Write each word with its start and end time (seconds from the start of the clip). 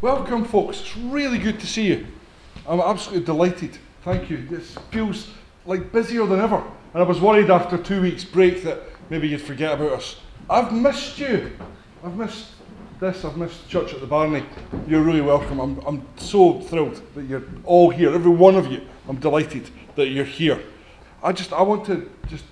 Welcome, 0.00 0.44
folks. 0.46 0.80
It's 0.80 0.96
really 0.96 1.38
good 1.38 1.60
to 1.60 1.66
see 1.66 1.88
you. 1.88 2.06
I'm 2.66 2.80
absolutely 2.80 3.26
delighted. 3.26 3.76
Thank 4.02 4.30
you. 4.30 4.46
This 4.46 4.74
feels 4.90 5.28
like 5.66 5.92
busier 5.92 6.24
than 6.24 6.40
ever. 6.40 6.64
And 6.94 7.02
I 7.02 7.06
was 7.06 7.20
worried 7.20 7.50
after 7.50 7.76
two 7.76 8.00
weeks' 8.00 8.24
break 8.24 8.62
that 8.62 8.80
maybe 9.10 9.28
you'd 9.28 9.42
forget 9.42 9.74
about 9.74 9.92
us. 9.92 10.20
I've 10.48 10.72
missed 10.72 11.18
you. 11.18 11.52
I've 12.02 12.16
missed 12.16 12.55
this. 13.00 13.24
I've 13.24 13.36
missed 13.36 13.68
church 13.68 13.92
at 13.92 14.00
the 14.00 14.06
Barony. 14.06 14.44
You're 14.86 15.02
really 15.02 15.20
welcome. 15.20 15.60
I'm, 15.60 15.78
I'm 15.86 16.06
so 16.16 16.60
thrilled 16.60 17.02
that 17.14 17.24
you're 17.24 17.44
all 17.64 17.90
here. 17.90 18.12
Every 18.14 18.30
one 18.30 18.56
of 18.56 18.70
you. 18.70 18.86
I'm 19.08 19.16
delighted 19.16 19.70
that 19.96 20.08
you're 20.08 20.24
here. 20.24 20.62
I 21.22 21.32
just 21.32 21.52
I 21.52 21.62
want 21.62 21.84
to 21.86 22.10
just 22.28 22.44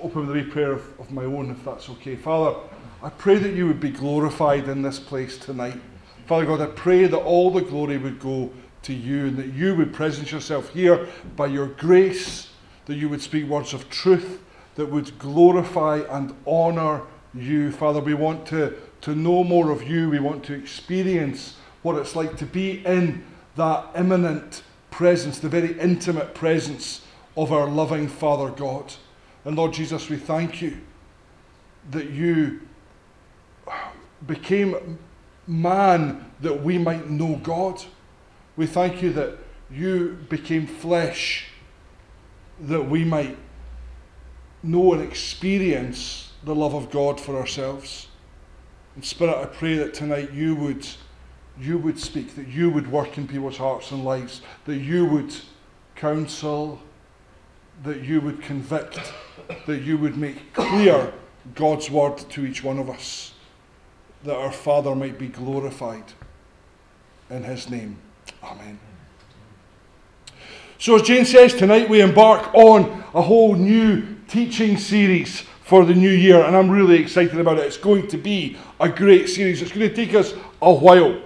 open 0.00 0.26
with 0.26 0.30
a 0.30 0.32
wee 0.40 0.50
prayer 0.50 0.72
of, 0.72 1.00
of 1.00 1.10
my 1.10 1.24
own, 1.24 1.50
if 1.50 1.64
that's 1.64 1.88
okay. 1.90 2.16
Father, 2.16 2.58
I 3.02 3.10
pray 3.10 3.36
that 3.38 3.54
you 3.54 3.66
would 3.66 3.80
be 3.80 3.90
glorified 3.90 4.68
in 4.68 4.82
this 4.82 4.98
place 4.98 5.38
tonight. 5.38 5.80
Father 6.26 6.46
God, 6.46 6.60
I 6.60 6.66
pray 6.66 7.06
that 7.06 7.18
all 7.18 7.50
the 7.50 7.60
glory 7.60 7.96
would 7.98 8.20
go 8.20 8.52
to 8.82 8.92
you 8.92 9.26
and 9.26 9.36
that 9.36 9.54
you 9.54 9.74
would 9.74 9.92
presence 9.92 10.30
yourself 10.30 10.70
here 10.70 11.08
by 11.36 11.46
your 11.46 11.66
grace, 11.66 12.50
that 12.86 12.94
you 12.94 13.08
would 13.08 13.22
speak 13.22 13.46
words 13.48 13.72
of 13.72 13.88
truth 13.90 14.42
that 14.76 14.86
would 14.86 15.18
glorify 15.18 16.00
and 16.10 16.34
honour 16.46 17.02
you. 17.34 17.72
Father, 17.72 18.00
we 18.00 18.14
want 18.14 18.46
to, 18.46 18.74
to 19.02 19.14
know 19.14 19.44
more 19.44 19.70
of 19.70 19.82
you. 19.82 20.10
We 20.10 20.18
want 20.18 20.44
to 20.44 20.54
experience 20.54 21.56
what 21.82 21.96
it's 21.96 22.16
like 22.16 22.36
to 22.38 22.46
be 22.46 22.84
in 22.84 23.24
that 23.56 23.86
imminent 23.96 24.62
presence, 24.90 25.38
the 25.38 25.48
very 25.48 25.78
intimate 25.78 26.34
presence 26.34 27.06
of 27.36 27.52
our 27.52 27.68
loving 27.68 28.08
Father 28.08 28.50
God. 28.50 28.94
And 29.44 29.56
Lord 29.56 29.72
Jesus, 29.72 30.08
we 30.08 30.16
thank 30.16 30.60
you 30.60 30.78
that 31.90 32.10
you 32.10 32.60
became 34.26 34.98
man 35.46 36.30
that 36.40 36.62
we 36.62 36.78
might 36.78 37.08
know 37.08 37.36
God. 37.42 37.82
We 38.56 38.66
thank 38.66 39.02
you 39.02 39.12
that 39.14 39.38
you 39.70 40.18
became 40.28 40.66
flesh 40.66 41.46
that 42.60 42.82
we 42.82 43.04
might 43.04 43.36
know 44.62 44.92
and 44.92 45.02
experience 45.02 46.32
the 46.42 46.54
love 46.54 46.74
of 46.74 46.90
God 46.90 47.20
for 47.20 47.36
ourselves. 47.36 48.07
And 48.98 49.04
Spirit, 49.04 49.36
I 49.36 49.44
pray 49.44 49.76
that 49.76 49.94
tonight 49.94 50.32
you 50.32 50.56
would 50.56 50.84
you 51.56 51.78
would 51.78 52.00
speak, 52.00 52.34
that 52.34 52.48
you 52.48 52.68
would 52.68 52.90
work 52.90 53.16
in 53.16 53.28
people's 53.28 53.56
hearts 53.56 53.92
and 53.92 54.04
lives, 54.04 54.42
that 54.64 54.78
you 54.78 55.06
would 55.06 55.32
counsel, 55.94 56.80
that 57.84 58.02
you 58.02 58.20
would 58.20 58.42
convict, 58.42 58.98
that 59.66 59.82
you 59.82 59.98
would 59.98 60.16
make 60.16 60.52
clear 60.52 61.12
God's 61.54 61.88
word 61.88 62.18
to 62.30 62.44
each 62.44 62.64
one 62.64 62.80
of 62.80 62.90
us 62.90 63.34
that 64.24 64.34
our 64.34 64.50
Father 64.50 64.96
might 64.96 65.16
be 65.16 65.28
glorified 65.28 66.12
in 67.30 67.44
his 67.44 67.70
name. 67.70 67.98
Amen. 68.42 68.80
So, 70.80 70.96
as 70.96 71.02
Jane 71.02 71.24
says, 71.24 71.54
tonight 71.54 71.88
we 71.88 72.00
embark 72.00 72.52
on 72.52 73.04
a 73.14 73.22
whole 73.22 73.54
new 73.54 74.16
teaching 74.26 74.76
series 74.76 75.44
for 75.68 75.84
the 75.84 75.94
new 75.94 76.08
year, 76.08 76.44
and 76.44 76.56
I'm 76.56 76.70
really 76.70 76.98
excited 76.98 77.38
about 77.38 77.58
it. 77.58 77.66
It's 77.66 77.76
going 77.76 78.08
to 78.08 78.16
be 78.16 78.56
a 78.80 78.88
great 78.88 79.28
series. 79.28 79.60
It's 79.60 79.70
going 79.70 79.86
to 79.86 79.94
take 79.94 80.14
us 80.14 80.32
a 80.62 80.72
while. 80.72 81.20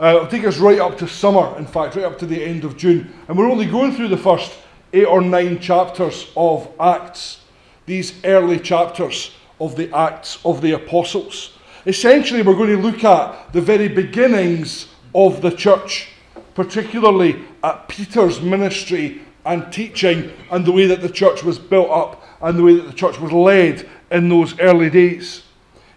Uh, 0.00 0.14
it'll 0.16 0.26
take 0.26 0.46
us 0.46 0.56
right 0.56 0.78
up 0.78 0.96
to 0.96 1.06
summer, 1.06 1.54
in 1.58 1.66
fact, 1.66 1.94
right 1.94 2.06
up 2.06 2.18
to 2.20 2.26
the 2.26 2.42
end 2.42 2.64
of 2.64 2.78
June. 2.78 3.12
And 3.28 3.36
we're 3.36 3.50
only 3.50 3.66
going 3.66 3.92
through 3.92 4.08
the 4.08 4.16
first 4.16 4.54
eight 4.94 5.04
or 5.04 5.20
nine 5.20 5.60
chapters 5.60 6.32
of 6.34 6.66
Acts, 6.80 7.42
these 7.84 8.24
early 8.24 8.58
chapters 8.58 9.32
of 9.60 9.76
the 9.76 9.94
Acts 9.94 10.38
of 10.46 10.62
the 10.62 10.72
Apostles. 10.72 11.58
Essentially, 11.84 12.40
we're 12.40 12.56
going 12.56 12.74
to 12.74 12.80
look 12.80 13.04
at 13.04 13.52
the 13.52 13.60
very 13.60 13.88
beginnings 13.88 14.88
of 15.14 15.42
the 15.42 15.50
church, 15.50 16.08
particularly 16.54 17.44
at 17.62 17.86
Peter's 17.88 18.40
ministry 18.40 19.20
and 19.44 19.70
teaching, 19.70 20.32
and 20.50 20.64
the 20.64 20.72
way 20.72 20.86
that 20.86 21.02
the 21.02 21.10
church 21.10 21.44
was 21.44 21.58
built 21.58 21.90
up 21.90 22.22
and 22.44 22.58
the 22.58 22.62
way 22.62 22.74
that 22.74 22.86
the 22.86 22.92
church 22.92 23.18
was 23.18 23.32
led 23.32 23.88
in 24.10 24.28
those 24.28 24.58
early 24.60 24.90
days. 24.90 25.42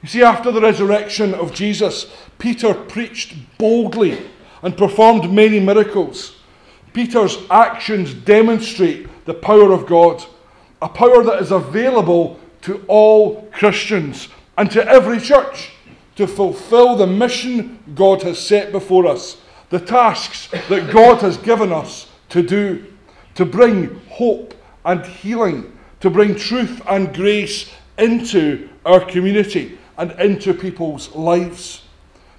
You 0.02 0.08
see, 0.08 0.24
after 0.24 0.52
the 0.52 0.62
resurrection 0.62 1.34
of 1.34 1.54
Jesus, 1.54 2.08
Peter 2.40 2.74
preached 2.74 3.36
boldly 3.58 4.18
and 4.64 4.78
performed 4.78 5.32
many 5.32 5.60
miracles. 5.60 6.38
Peter's 6.94 7.38
actions 7.52 8.14
demonstrate 8.14 9.08
the 9.26 9.34
power 9.34 9.74
of 9.74 9.86
God, 9.86 10.24
a 10.82 10.88
power 10.88 11.22
that 11.24 11.42
is 11.42 11.52
available 11.52 12.40
to 12.62 12.84
all 12.88 13.42
Christians 13.52 14.30
and 14.58 14.72
to 14.72 14.88
every 14.88 15.20
church 15.20 15.72
to 16.16 16.26
fulfill 16.28 16.96
the 16.96 17.06
mission 17.06 17.78
God 17.94 18.24
has 18.24 18.40
set 18.40 18.72
before 18.72 19.06
us, 19.06 19.38
the 19.70 19.80
tasks 19.80 20.48
that 20.70 20.92
God 20.92 21.20
has 21.22 21.38
given 21.38 21.72
us 21.72 22.08
to 22.30 22.42
do, 22.42 22.86
to 23.36 23.46
bring 23.46 24.00
hope 24.10 24.54
and 24.86 25.06
healing, 25.06 25.77
to 26.00 26.10
bring 26.10 26.36
truth 26.36 26.82
and 26.88 27.14
grace 27.14 27.72
into 27.98 28.70
our 28.86 29.00
community 29.00 29.78
and 29.98 30.12
into 30.20 30.54
people's 30.54 31.14
lives. 31.16 31.84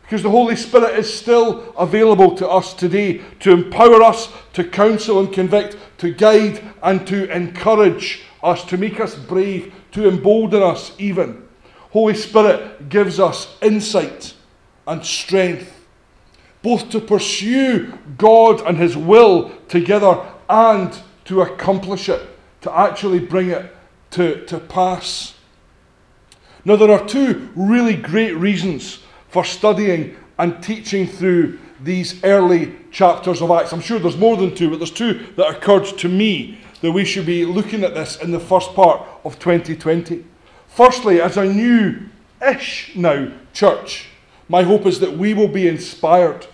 Because 0.03 0.23
the 0.23 0.31
Holy 0.31 0.57
Spirit 0.57 0.99
is 0.99 1.13
still 1.13 1.75
available 1.77 2.35
to 2.37 2.49
us 2.49 2.73
today 2.73 3.21
to 3.41 3.53
empower 3.53 4.03
us, 4.03 4.33
to 4.55 4.65
counsel 4.65 5.21
and 5.21 5.31
convict, 5.31 5.77
to 5.99 6.15
guide 6.15 6.63
and 6.83 7.07
to 7.07 7.31
encourage 7.31 8.23
us, 8.43 8.65
to 8.65 8.79
make 8.79 9.01
us 9.01 9.15
brave, 9.15 9.75
to 9.93 10.09
embolden 10.09 10.63
us 10.63 10.93
even. 10.99 11.47
Holy 11.91 12.15
Spirit 12.15 12.89
gives 12.89 13.21
us 13.21 13.55
insight 13.61 14.35
and 14.87 15.05
strength, 15.05 15.87
both 16.63 16.89
to 16.91 17.01
pursue 17.01 17.93
God 18.17 18.63
and 18.63 18.79
His 18.79 18.97
will 18.97 19.51
together 19.69 20.25
and 20.49 20.99
to 21.27 21.43
accomplish 21.43 22.09
it, 22.09 22.27
to 22.63 22.77
actually 22.77 23.21
bring 23.21 23.51
it 23.51 23.75
to, 24.11 24.45
to 24.47 24.59
pass. 24.59 25.35
Now, 26.65 26.77
there 26.77 26.91
are 26.91 27.07
two 27.07 27.51
really 27.55 27.95
great 27.95 28.37
reasons 28.37 29.01
for 29.29 29.45
studying 29.45 30.17
and 30.39 30.63
teaching 30.63 31.07
through 31.07 31.59
these 31.81 32.23
early 32.25 32.75
chapters 32.91 33.41
of 33.41 33.51
Acts. 33.51 33.73
I'm 33.73 33.81
sure 33.81 33.99
there's 33.99 34.17
more 34.17 34.37
than 34.37 34.55
two, 34.55 34.71
but 34.71 34.79
there's 34.79 34.91
two 34.91 35.27
that 35.37 35.49
occurred 35.49 35.87
to 35.99 36.09
me 36.09 36.59
that 36.81 36.93
we 36.93 37.05
should 37.05 37.27
be 37.27 37.45
looking 37.45 37.85
at 37.85 37.95
this 37.95 38.17
in 38.17 38.31
the 38.31 38.41
first 38.41 38.75
part 38.75 39.07
of 39.25 39.39
2020. 39.39 40.25
Firstly, 40.69 41.21
as 41.21 41.37
a 41.37 41.45
new 41.45 42.09
ish 42.47 42.95
now 42.95 43.33
church, 43.53 44.07
my 44.49 44.63
hope 44.63 44.87
is 44.87 45.01
that 45.01 45.13
we 45.13 45.35
will 45.35 45.49
be 45.49 45.69
inspired 45.69 46.47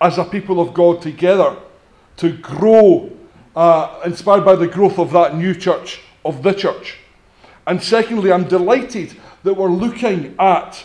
as 0.00 0.18
a 0.18 0.24
people 0.24 0.60
of 0.60 0.74
God 0.74 1.02
together 1.02 1.56
to 2.16 2.32
grow, 2.32 3.10
uh, 3.56 4.00
inspired 4.04 4.44
by 4.44 4.54
the 4.54 4.68
growth 4.68 4.98
of 4.98 5.10
that 5.12 5.36
new 5.36 5.54
church, 5.54 6.00
of 6.24 6.42
the 6.42 6.52
church. 6.52 6.98
And 7.66 7.82
secondly, 7.82 8.30
I'm 8.30 8.46
delighted 8.46 9.16
that 9.42 9.54
we're 9.54 9.70
looking 9.70 10.36
at 10.38 10.84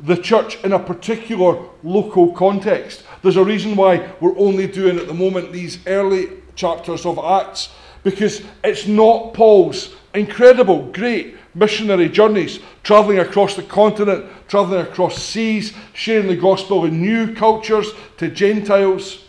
the 0.00 0.16
church 0.16 0.62
in 0.64 0.72
a 0.72 0.78
particular 0.78 1.68
local 1.82 2.32
context. 2.32 3.04
There's 3.22 3.36
a 3.36 3.44
reason 3.44 3.76
why 3.76 4.12
we're 4.20 4.38
only 4.38 4.66
doing 4.66 4.98
at 4.98 5.08
the 5.08 5.14
moment 5.14 5.52
these 5.52 5.84
early 5.86 6.28
chapters 6.54 7.04
of 7.04 7.18
Acts, 7.18 7.70
because 8.02 8.42
it's 8.64 8.86
not 8.86 9.34
Paul's 9.34 9.94
incredible, 10.14 10.90
great 10.92 11.36
missionary 11.54 12.08
journeys, 12.08 12.60
travelling 12.82 13.18
across 13.18 13.54
the 13.54 13.62
continent, 13.62 14.26
travelling 14.48 14.80
across 14.80 15.22
seas, 15.22 15.72
sharing 15.92 16.26
the 16.26 16.36
gospel 16.36 16.84
in 16.84 17.00
new 17.00 17.34
cultures 17.34 17.90
to 18.16 18.28
Gentiles. 18.28 19.24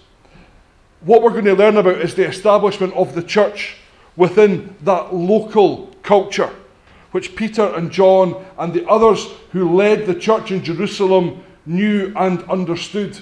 What 1.03 1.21
we're 1.21 1.31
going 1.31 1.45
to 1.45 1.53
learn 1.53 1.75
about 1.75 1.99
is 1.99 2.15
the 2.15 2.25
establishment 2.25 2.93
of 2.93 3.13
the 3.13 3.23
church 3.23 3.75
within 4.15 4.73
that 4.83 5.13
local 5.13 5.87
culture, 6.01 6.49
which 7.11 7.35
Peter 7.35 7.73
and 7.75 7.91
John 7.91 8.45
and 8.57 8.73
the 8.73 8.87
others 8.87 9.27
who 9.51 9.75
led 9.75 10.05
the 10.05 10.15
church 10.15 10.51
in 10.51 10.63
Jerusalem 10.63 11.43
knew 11.65 12.13
and 12.15 12.43
understood. 12.43 13.19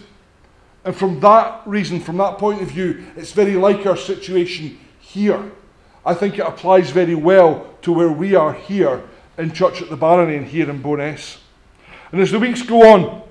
And 0.85 0.95
from 0.95 1.19
that 1.21 1.63
reason, 1.65 1.99
from 1.99 2.17
that 2.17 2.37
point 2.37 2.61
of 2.61 2.67
view, 2.67 3.03
it's 3.15 3.31
very 3.31 3.55
like 3.55 3.83
our 3.87 3.97
situation 3.97 4.79
here. 4.99 5.51
I 6.05 6.13
think 6.13 6.37
it 6.37 6.45
applies 6.45 6.91
very 6.91 7.15
well 7.15 7.67
to 7.81 7.91
where 7.91 8.11
we 8.11 8.35
are 8.35 8.53
here 8.53 9.01
in 9.39 9.51
church 9.53 9.81
at 9.81 9.89
the 9.89 9.97
Barony 9.97 10.35
and 10.35 10.45
here 10.45 10.69
in 10.69 10.83
Bo'ness. 10.83 11.37
And 12.11 12.21
as 12.21 12.29
the 12.29 12.39
weeks 12.39 12.61
go 12.61 12.93
on, 12.93 13.23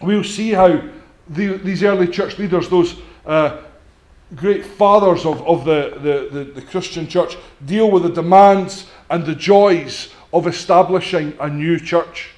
we'll 0.00 0.22
see 0.22 0.50
how 0.50 0.80
the, 1.28 1.56
these 1.56 1.82
early 1.82 2.06
church 2.06 2.38
leaders, 2.38 2.68
those 2.68 2.94
uh, 3.26 3.62
great 4.34 4.64
fathers 4.64 5.26
of, 5.26 5.42
of 5.46 5.64
the, 5.64 5.98
the, 6.02 6.38
the, 6.38 6.44
the 6.52 6.62
Christian 6.62 7.08
church, 7.08 7.36
deal 7.64 7.90
with 7.90 8.04
the 8.04 8.10
demands 8.10 8.86
and 9.08 9.24
the 9.24 9.34
joys 9.34 10.12
of 10.32 10.46
establishing 10.46 11.36
a 11.40 11.48
new 11.48 11.78
church. 11.78 12.30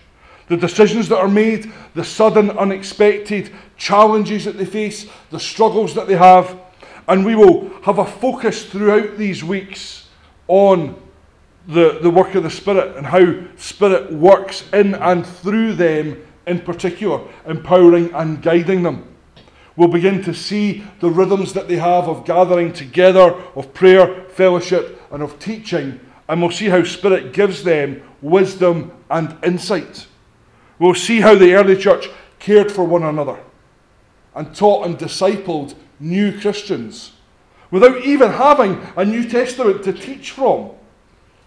The 0.49 0.57
decisions 0.57 1.09
that 1.09 1.19
are 1.19 1.29
made, 1.29 1.73
the 1.95 2.05
sudden, 2.05 2.51
unexpected 2.51 3.53
challenges 3.77 4.45
that 4.45 4.59
they 4.59 4.65
face, 4.65 5.07
the 5.31 5.41
struggles 5.41 5.95
that 5.95 6.07
they 6.07 6.17
have, 6.17 6.59
and 7.09 7.25
we 7.25 7.35
will 7.35 7.69
have 7.83 7.99
a 7.99 8.05
focus 8.05 8.65
throughout 8.65 9.17
these 9.19 9.45
weeks 9.45 10.09
on 10.49 11.01
the, 11.69 11.99
the 12.01 12.11
work 12.11 12.35
of 12.35 12.43
the 12.43 12.51
Spirit 12.51 12.97
and 12.97 13.07
how 13.07 13.45
Spirit 13.57 14.13
works 14.13 14.65
in 14.73 14.95
and 14.95 15.27
through 15.27 15.75
them 15.75 16.23
in 16.47 16.61
particular, 16.61 17.21
empowering 17.47 18.13
and 18.15 18.43
guiding 18.43 18.83
them. 18.83 19.12
We'll 19.77 19.89
begin 19.89 20.23
to 20.25 20.35
see 20.35 20.85
the 21.01 21.11
rhythms 21.11 21.55
that 21.55 21.69
they 21.69 21.77
have 21.77 22.09
of 22.09 22.25
gathering 22.25 22.73
together, 22.73 23.35
of 23.55 23.73
prayer, 23.73 24.25
fellowship, 24.31 25.01
and 25.11 25.23
of 25.23 25.39
teaching, 25.39 26.01
and 26.29 26.41
we'll 26.41 26.51
see 26.51 26.69
how 26.69 26.85
Spirit 26.85 27.33
gives 27.33 27.65
them 27.65 28.03
wisdom 28.21 28.93
and 29.11 29.37
insight. 29.45 30.07
We'll 30.79 30.95
see 30.95 31.21
how 31.21 31.35
the 31.35 31.55
early 31.55 31.77
church 31.77 32.09
cared 32.39 32.71
for 32.71 32.85
one 32.85 33.03
another 33.03 33.39
and 34.35 34.55
taught 34.55 34.87
and 34.87 34.99
discipled 34.99 35.75
new 36.01 36.39
Christians 36.41 37.13
without 37.71 38.05
even 38.05 38.31
having 38.31 38.85
a 38.97 39.05
New 39.05 39.29
Testament 39.29 39.83
to 39.85 39.93
teach 39.93 40.31
from. 40.33 40.71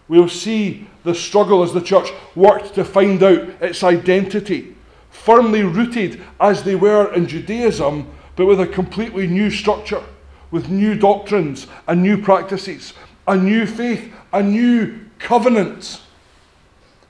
We'll 0.07 0.29
see 0.29 0.87
the 1.03 1.15
struggle 1.15 1.63
as 1.63 1.73
the 1.73 1.81
church 1.81 2.09
worked 2.35 2.75
to 2.75 2.85
find 2.85 3.21
out 3.23 3.49
its 3.61 3.83
identity, 3.83 4.75
firmly 5.09 5.63
rooted 5.63 6.21
as 6.39 6.63
they 6.63 6.75
were 6.75 7.13
in 7.13 7.27
Judaism, 7.27 8.11
but 8.35 8.45
with 8.45 8.59
a 8.59 8.67
completely 8.67 9.27
new 9.27 9.49
structure, 9.49 10.03
with 10.51 10.69
new 10.69 10.95
doctrines 10.95 11.67
and 11.87 12.01
new 12.01 12.21
practices, 12.21 12.93
a 13.27 13.35
new 13.35 13.65
faith, 13.65 14.13
a 14.33 14.43
new 14.43 14.99
covenant. 15.19 16.01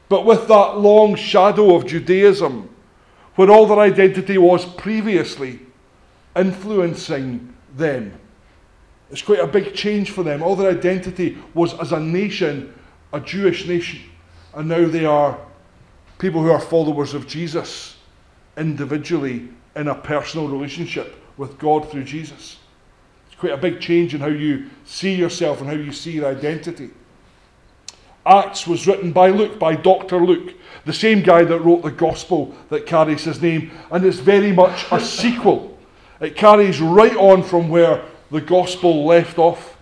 But 0.08 0.26
with 0.26 0.48
that 0.48 0.78
long 0.78 1.16
shadow 1.16 1.76
of 1.76 1.88
Judaism, 1.88 2.70
where 3.36 3.50
all 3.50 3.66
their 3.66 3.80
identity 3.80 4.38
was 4.38 4.66
previously 4.66 5.60
influencing 6.36 7.54
them. 7.76 8.14
It's 9.12 9.22
quite 9.22 9.40
a 9.40 9.48
big 9.48 9.74
change 9.74 10.12
for 10.12 10.24
them. 10.24 10.42
All 10.42 10.56
their 10.56 10.72
identity 10.72 11.38
was 11.54 11.74
as 11.80 11.92
a 11.92 12.00
nation, 12.00 12.74
a 13.14 13.20
Jewish 13.20 13.68
nation, 13.68 14.02
and 14.54 14.70
now 14.70 14.88
they 14.88 15.06
are 15.06 15.38
people 16.18 16.42
who 16.42 16.52
are 16.52 16.60
followers 16.60 17.14
of 17.14 17.28
Jesus 17.28 17.98
individually 18.58 19.50
in 19.76 19.88
a 19.88 19.96
personal 19.96 20.48
relationship 20.48 21.16
with 21.38 21.58
God 21.58 21.90
through 21.90 22.06
Jesus. 22.06 22.58
It's 23.28 23.40
quite 23.40 23.54
a 23.54 23.58
big 23.58 23.80
change 23.80 24.14
in 24.14 24.22
how 24.22 24.28
you 24.28 24.70
see 24.86 25.14
yourself 25.14 25.60
and 25.60 25.70
how 25.70 25.76
you 25.76 25.92
see 25.92 26.12
your 26.12 26.28
identity. 26.28 26.92
Acts 28.26 28.66
was 28.66 28.88
written 28.88 29.12
by 29.12 29.30
Luke, 29.30 29.60
by 29.60 29.76
Dr. 29.76 30.26
Luke, 30.26 30.56
the 30.86 30.94
same 30.94 31.22
guy 31.22 31.44
that 31.44 31.60
wrote 31.60 31.84
the 31.84 31.92
gospel 31.92 32.56
that 32.70 32.86
carries 32.86 33.24
his 33.24 33.42
name, 33.42 33.72
and 33.92 34.04
it's 34.04 34.18
very 34.18 34.52
much 34.52 34.86
a 34.92 35.00
sequel. 35.00 35.78
It 36.20 36.36
carries 36.36 36.82
right 36.82 37.16
on 37.18 37.44
from 37.44 37.70
where 37.70 38.04
the 38.32 38.42
gospel 38.42 39.06
left 39.06 39.38
off. 39.38 39.78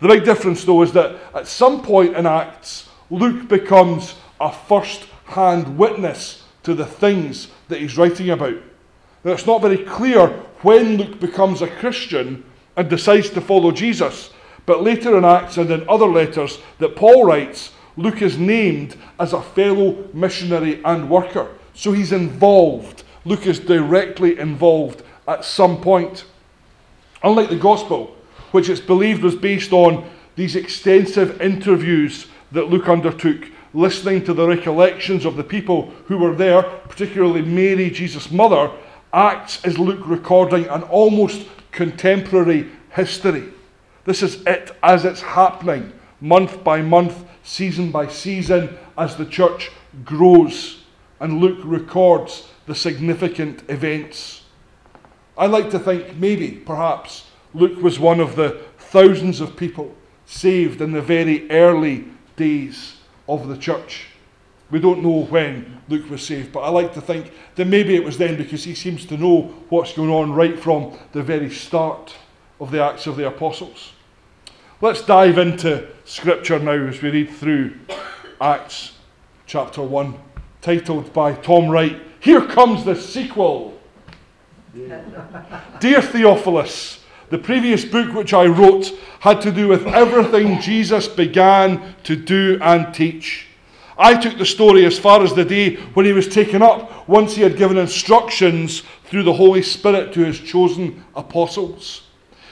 The 0.00 0.08
big 0.08 0.24
difference, 0.24 0.64
though, 0.64 0.82
is 0.82 0.92
that 0.92 1.16
at 1.34 1.48
some 1.48 1.82
point 1.82 2.16
in 2.16 2.26
Acts, 2.26 2.88
Luke 3.10 3.48
becomes 3.48 4.16
a 4.40 4.52
first 4.52 5.04
hand 5.24 5.78
witness 5.78 6.44
to 6.64 6.74
the 6.74 6.86
things 6.86 7.48
that 7.68 7.80
he's 7.80 7.96
writing 7.96 8.30
about. 8.30 8.56
Now, 9.24 9.32
it's 9.32 9.46
not 9.46 9.62
very 9.62 9.78
clear 9.78 10.28
when 10.62 10.96
Luke 10.96 11.20
becomes 11.20 11.62
a 11.62 11.68
Christian 11.68 12.44
and 12.76 12.88
decides 12.88 13.30
to 13.30 13.40
follow 13.40 13.72
Jesus, 13.72 14.30
but 14.66 14.82
later 14.82 15.16
in 15.18 15.24
Acts 15.24 15.56
and 15.56 15.70
in 15.70 15.88
other 15.88 16.06
letters 16.06 16.58
that 16.78 16.96
Paul 16.96 17.24
writes, 17.24 17.72
Luke 17.96 18.22
is 18.22 18.38
named 18.38 18.96
as 19.18 19.32
a 19.32 19.42
fellow 19.42 20.08
missionary 20.12 20.82
and 20.84 21.10
worker. 21.10 21.48
So 21.74 21.92
he's 21.92 22.12
involved. 22.12 23.02
Luke 23.24 23.46
is 23.46 23.58
directly 23.58 24.38
involved 24.38 25.02
at 25.26 25.44
some 25.44 25.80
point. 25.80 26.24
Unlike 27.24 27.50
the 27.50 27.56
Gospel, 27.56 28.16
which 28.52 28.68
it's 28.68 28.80
believed 28.80 29.22
was 29.22 29.34
based 29.34 29.72
on 29.72 30.08
these 30.36 30.54
extensive 30.54 31.40
interviews 31.40 32.28
that 32.52 32.68
Luke 32.68 32.88
undertook, 32.88 33.48
listening 33.74 34.24
to 34.24 34.32
the 34.32 34.46
recollections 34.46 35.24
of 35.24 35.36
the 35.36 35.44
people 35.44 35.90
who 36.06 36.18
were 36.18 36.34
there, 36.34 36.62
particularly 36.62 37.42
Mary, 37.42 37.90
Jesus' 37.90 38.30
mother, 38.30 38.70
Acts 39.12 39.64
is 39.64 39.78
Luke 39.78 40.02
recording 40.04 40.66
an 40.66 40.82
almost 40.82 41.46
contemporary 41.72 42.70
history. 42.90 43.44
This 44.04 44.22
is 44.22 44.42
it 44.46 44.70
as 44.82 45.06
it's 45.06 45.22
happening, 45.22 45.94
month 46.20 46.62
by 46.62 46.82
month, 46.82 47.24
season 47.42 47.90
by 47.90 48.08
season, 48.08 48.76
as 48.98 49.16
the 49.16 49.24
church 49.24 49.70
grows. 50.04 50.82
And 51.20 51.40
Luke 51.40 51.60
records 51.64 52.48
the 52.66 52.74
significant 52.74 53.62
events. 53.70 54.42
I 55.38 55.46
like 55.46 55.70
to 55.70 55.78
think 55.78 56.16
maybe, 56.16 56.50
perhaps, 56.50 57.30
Luke 57.54 57.80
was 57.82 57.98
one 57.98 58.20
of 58.20 58.36
the 58.36 58.60
thousands 58.78 59.40
of 59.40 59.56
people 59.56 59.94
saved 60.26 60.82
in 60.82 60.92
the 60.92 61.00
very 61.00 61.50
early 61.50 62.04
days 62.36 62.98
of 63.26 63.48
the 63.48 63.56
church. 63.56 64.08
We 64.70 64.80
don't 64.80 65.02
know 65.02 65.24
when 65.24 65.80
Luke 65.88 66.10
was 66.10 66.22
saved, 66.22 66.52
but 66.52 66.60
I 66.60 66.68
like 66.68 66.92
to 66.94 67.00
think 67.00 67.32
that 67.54 67.66
maybe 67.66 67.94
it 67.94 68.04
was 68.04 68.18
then 68.18 68.36
because 68.36 68.64
he 68.64 68.74
seems 68.74 69.06
to 69.06 69.16
know 69.16 69.42
what's 69.70 69.94
going 69.94 70.10
on 70.10 70.32
right 70.32 70.58
from 70.58 70.96
the 71.12 71.22
very 71.22 71.50
start 71.50 72.14
of 72.60 72.70
the 72.70 72.82
Acts 72.82 73.06
of 73.06 73.16
the 73.16 73.26
Apostles. 73.26 73.92
Let's 74.80 75.02
dive 75.02 75.38
into 75.38 75.88
Scripture 76.04 76.58
now 76.58 76.86
as 76.86 77.00
we 77.00 77.10
read 77.10 77.30
through 77.30 77.78
Acts 78.40 78.92
chapter 79.46 79.82
1, 79.82 80.14
titled 80.60 81.12
by 81.12 81.32
Tom 81.32 81.68
Wright, 81.68 82.00
Here 82.20 82.44
Comes 82.44 82.84
the 82.84 82.94
Sequel. 82.94 83.80
Dear 85.80 86.02
Theophilus, 86.02 87.04
the 87.30 87.38
previous 87.38 87.84
book 87.84 88.14
which 88.14 88.32
I 88.32 88.46
wrote 88.46 88.92
had 89.20 89.40
to 89.40 89.50
do 89.50 89.66
with 89.66 89.86
everything 89.86 90.60
Jesus 90.60 91.08
began 91.08 91.96
to 92.04 92.14
do 92.14 92.58
and 92.62 92.94
teach. 92.94 93.47
I 93.98 94.14
took 94.14 94.38
the 94.38 94.46
story 94.46 94.86
as 94.86 94.96
far 94.96 95.24
as 95.24 95.34
the 95.34 95.44
day 95.44 95.74
when 95.94 96.06
he 96.06 96.12
was 96.12 96.28
taken 96.28 96.62
up, 96.62 97.08
once 97.08 97.34
he 97.34 97.42
had 97.42 97.56
given 97.56 97.76
instructions 97.76 98.84
through 99.04 99.24
the 99.24 99.32
Holy 99.32 99.60
Spirit 99.62 100.12
to 100.12 100.24
his 100.24 100.38
chosen 100.38 101.04
apostles. 101.16 102.02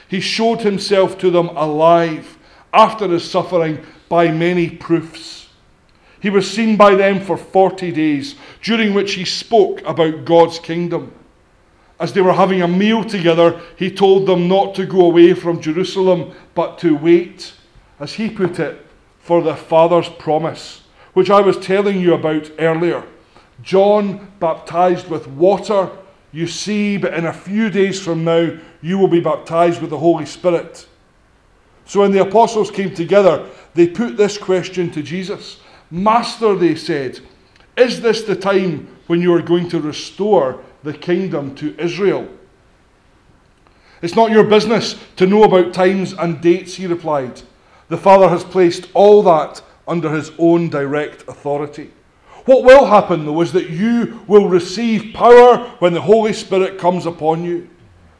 He 0.09 0.19
showed 0.19 0.61
himself 0.61 1.17
to 1.19 1.31
them 1.31 1.47
alive 1.49 2.37
after 2.73 3.07
his 3.07 3.29
suffering 3.29 3.79
by 4.09 4.29
many 4.29 4.69
proofs. 4.69 5.47
He 6.19 6.29
was 6.29 6.49
seen 6.49 6.75
by 6.75 6.95
them 6.95 7.21
for 7.21 7.37
40 7.37 7.91
days, 7.93 8.35
during 8.61 8.93
which 8.93 9.13
he 9.13 9.23
spoke 9.23 9.81
about 9.85 10.25
God's 10.25 10.59
kingdom. 10.59 11.13
As 11.97 12.11
they 12.11 12.21
were 12.21 12.33
having 12.33 12.61
a 12.61 12.67
meal 12.67 13.05
together, 13.05 13.61
he 13.77 13.89
told 13.89 14.25
them 14.25 14.49
not 14.49 14.75
to 14.75 14.85
go 14.85 15.05
away 15.05 15.33
from 15.33 15.61
Jerusalem, 15.61 16.33
but 16.55 16.77
to 16.79 16.97
wait, 16.97 17.53
as 17.99 18.15
he 18.15 18.29
put 18.29 18.59
it, 18.59 18.85
for 19.19 19.41
the 19.41 19.55
Father's 19.55 20.09
promise 20.09 20.81
which 21.17 21.31
I 21.31 21.41
was 21.41 21.57
telling 21.57 21.99
you 21.99 22.13
about 22.13 22.51
earlier. 22.59 23.03
John 23.63 24.31
baptized 24.39 25.07
with 25.07 25.25
water, 25.25 25.89
you 26.31 26.45
see, 26.45 26.95
but 26.97 27.15
in 27.15 27.25
a 27.25 27.33
few 27.33 27.71
days 27.71 27.99
from 27.99 28.23
now, 28.23 28.55
you 28.83 28.99
will 28.99 29.07
be 29.07 29.19
baptized 29.19 29.81
with 29.81 29.89
the 29.89 29.97
Holy 29.97 30.27
Spirit. 30.27 30.87
So 31.85 32.01
when 32.01 32.11
the 32.11 32.21
apostles 32.21 32.69
came 32.69 32.93
together, 32.93 33.49
they 33.73 33.87
put 33.87 34.15
this 34.15 34.37
question 34.37 34.91
to 34.91 35.01
Jesus 35.01 35.59
Master, 35.89 36.53
they 36.53 36.75
said, 36.75 37.19
is 37.75 37.99
this 37.99 38.21
the 38.21 38.35
time 38.35 38.87
when 39.07 39.19
you 39.19 39.33
are 39.33 39.41
going 39.41 39.69
to 39.69 39.81
restore 39.81 40.63
the 40.83 40.93
kingdom 40.93 41.55
to 41.55 41.75
Israel? 41.79 42.27
It's 44.03 44.15
not 44.15 44.29
your 44.29 44.43
business 44.43 45.03
to 45.15 45.25
know 45.25 45.45
about 45.45 45.73
times 45.73 46.13
and 46.13 46.39
dates, 46.41 46.75
he 46.75 46.85
replied. 46.85 47.41
The 47.89 47.97
Father 47.97 48.29
has 48.29 48.43
placed 48.43 48.89
all 48.93 49.23
that 49.23 49.63
under 49.87 50.11
his 50.11 50.31
own 50.37 50.69
direct 50.69 51.27
authority. 51.27 51.91
What 52.45 52.63
will 52.63 52.85
happen, 52.85 53.25
though, 53.25 53.41
is 53.41 53.51
that 53.53 53.69
you 53.69 54.21
will 54.27 54.47
receive 54.47 55.13
power 55.13 55.57
when 55.79 55.93
the 55.93 56.01
Holy 56.01 56.33
Spirit 56.33 56.79
comes 56.79 57.05
upon 57.05 57.43
you. 57.43 57.69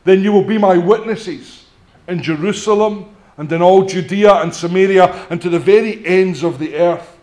Then 0.04 0.24
you 0.24 0.32
will 0.32 0.44
be 0.44 0.58
my 0.58 0.78
witnesses 0.78 1.66
in 2.08 2.22
Jerusalem 2.22 3.16
and 3.38 3.52
in 3.52 3.62
all 3.62 3.86
Judea 3.86 4.42
and 4.42 4.54
Samaria 4.54 5.28
and 5.30 5.42
to 5.42 5.50
the 5.50 5.60
very 5.60 6.06
ends 6.06 6.44
of 6.44 6.60
the 6.60 6.76
earth. 6.76 7.18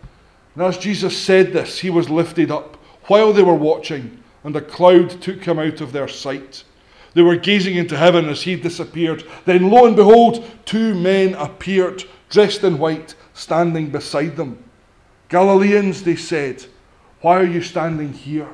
And 0.54 0.64
as 0.64 0.78
Jesus 0.78 1.16
said 1.16 1.52
this, 1.52 1.78
he 1.78 1.90
was 1.90 2.08
lifted 2.08 2.50
up 2.50 2.76
while 3.04 3.32
they 3.32 3.42
were 3.42 3.54
watching, 3.54 4.22
and 4.44 4.54
a 4.56 4.60
cloud 4.60 5.10
took 5.20 5.44
him 5.44 5.58
out 5.58 5.80
of 5.80 5.92
their 5.92 6.08
sight. 6.08 6.64
They 7.14 7.22
were 7.22 7.36
gazing 7.36 7.76
into 7.76 7.96
heaven 7.96 8.28
as 8.28 8.42
he 8.42 8.56
disappeared. 8.56 9.24
Then, 9.44 9.70
lo 9.70 9.86
and 9.86 9.96
behold, 9.96 10.44
two 10.64 10.94
men 10.94 11.34
appeared, 11.34 12.04
dressed 12.28 12.64
in 12.64 12.78
white 12.78 13.14
standing 13.34 13.90
beside 13.90 14.36
them. 14.36 14.62
Galileans, 15.28 16.02
they 16.02 16.16
said, 16.16 16.64
why 17.20 17.40
are 17.40 17.46
you 17.46 17.62
standing 17.62 18.12
here, 18.12 18.48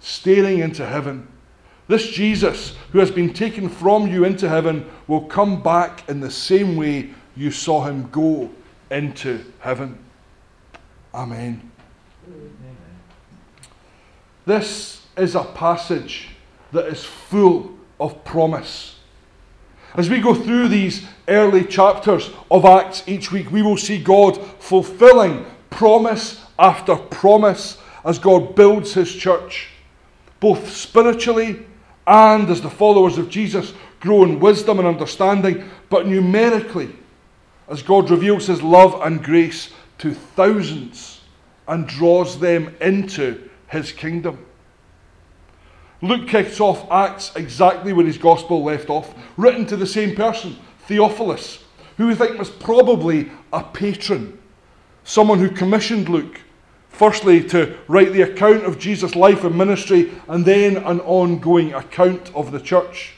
staring 0.00 0.58
into 0.60 0.86
heaven? 0.86 1.26
This 1.88 2.06
Jesus, 2.08 2.76
who 2.92 2.98
has 2.98 3.10
been 3.10 3.32
taken 3.32 3.68
from 3.68 4.08
you 4.08 4.24
into 4.24 4.48
heaven, 4.48 4.88
will 5.06 5.22
come 5.22 5.62
back 5.62 6.08
in 6.08 6.20
the 6.20 6.30
same 6.30 6.76
way 6.76 7.10
you 7.34 7.50
saw 7.50 7.84
him 7.84 8.08
go 8.10 8.50
into 8.90 9.44
heaven. 9.60 9.98
Amen. 11.14 11.70
This 14.44 15.02
is 15.16 15.34
a 15.34 15.44
passage 15.44 16.28
that 16.72 16.86
is 16.86 17.04
full 17.04 17.72
of 17.98 18.24
promise. 18.24 18.97
As 19.94 20.10
we 20.10 20.20
go 20.20 20.34
through 20.34 20.68
these 20.68 21.06
early 21.26 21.64
chapters 21.64 22.30
of 22.50 22.64
Acts 22.64 23.02
each 23.06 23.32
week, 23.32 23.50
we 23.50 23.62
will 23.62 23.76
see 23.76 24.02
God 24.02 24.36
fulfilling 24.58 25.46
promise 25.70 26.44
after 26.58 26.96
promise 26.96 27.78
as 28.04 28.18
God 28.18 28.54
builds 28.54 28.94
his 28.94 29.14
church, 29.14 29.68
both 30.40 30.70
spiritually 30.70 31.66
and 32.06 32.48
as 32.48 32.60
the 32.60 32.70
followers 32.70 33.18
of 33.18 33.28
Jesus 33.28 33.74
grow 34.00 34.24
in 34.24 34.40
wisdom 34.40 34.78
and 34.78 34.88
understanding, 34.88 35.68
but 35.90 36.06
numerically 36.06 36.90
as 37.68 37.82
God 37.82 38.10
reveals 38.10 38.46
his 38.46 38.62
love 38.62 39.00
and 39.02 39.22
grace 39.22 39.70
to 39.98 40.14
thousands 40.14 41.20
and 41.66 41.86
draws 41.86 42.38
them 42.38 42.74
into 42.80 43.48
his 43.68 43.92
kingdom. 43.92 44.44
Luke 46.00 46.28
kicks 46.28 46.60
off 46.60 46.90
Acts 46.90 47.34
exactly 47.34 47.92
where 47.92 48.06
his 48.06 48.18
gospel 48.18 48.62
left 48.62 48.88
off, 48.88 49.14
written 49.36 49.66
to 49.66 49.76
the 49.76 49.86
same 49.86 50.14
person, 50.14 50.56
Theophilus, 50.86 51.64
who 51.96 52.06
we 52.06 52.14
think 52.14 52.38
was 52.38 52.50
probably 52.50 53.30
a 53.52 53.64
patron, 53.64 54.38
someone 55.02 55.40
who 55.40 55.50
commissioned 55.50 56.08
Luke, 56.08 56.40
firstly 56.88 57.42
to 57.48 57.76
write 57.88 58.12
the 58.12 58.22
account 58.22 58.64
of 58.64 58.78
Jesus' 58.78 59.16
life 59.16 59.42
and 59.42 59.58
ministry, 59.58 60.12
and 60.28 60.44
then 60.44 60.76
an 60.76 61.00
ongoing 61.00 61.74
account 61.74 62.32
of 62.34 62.52
the 62.52 62.60
church. 62.60 63.14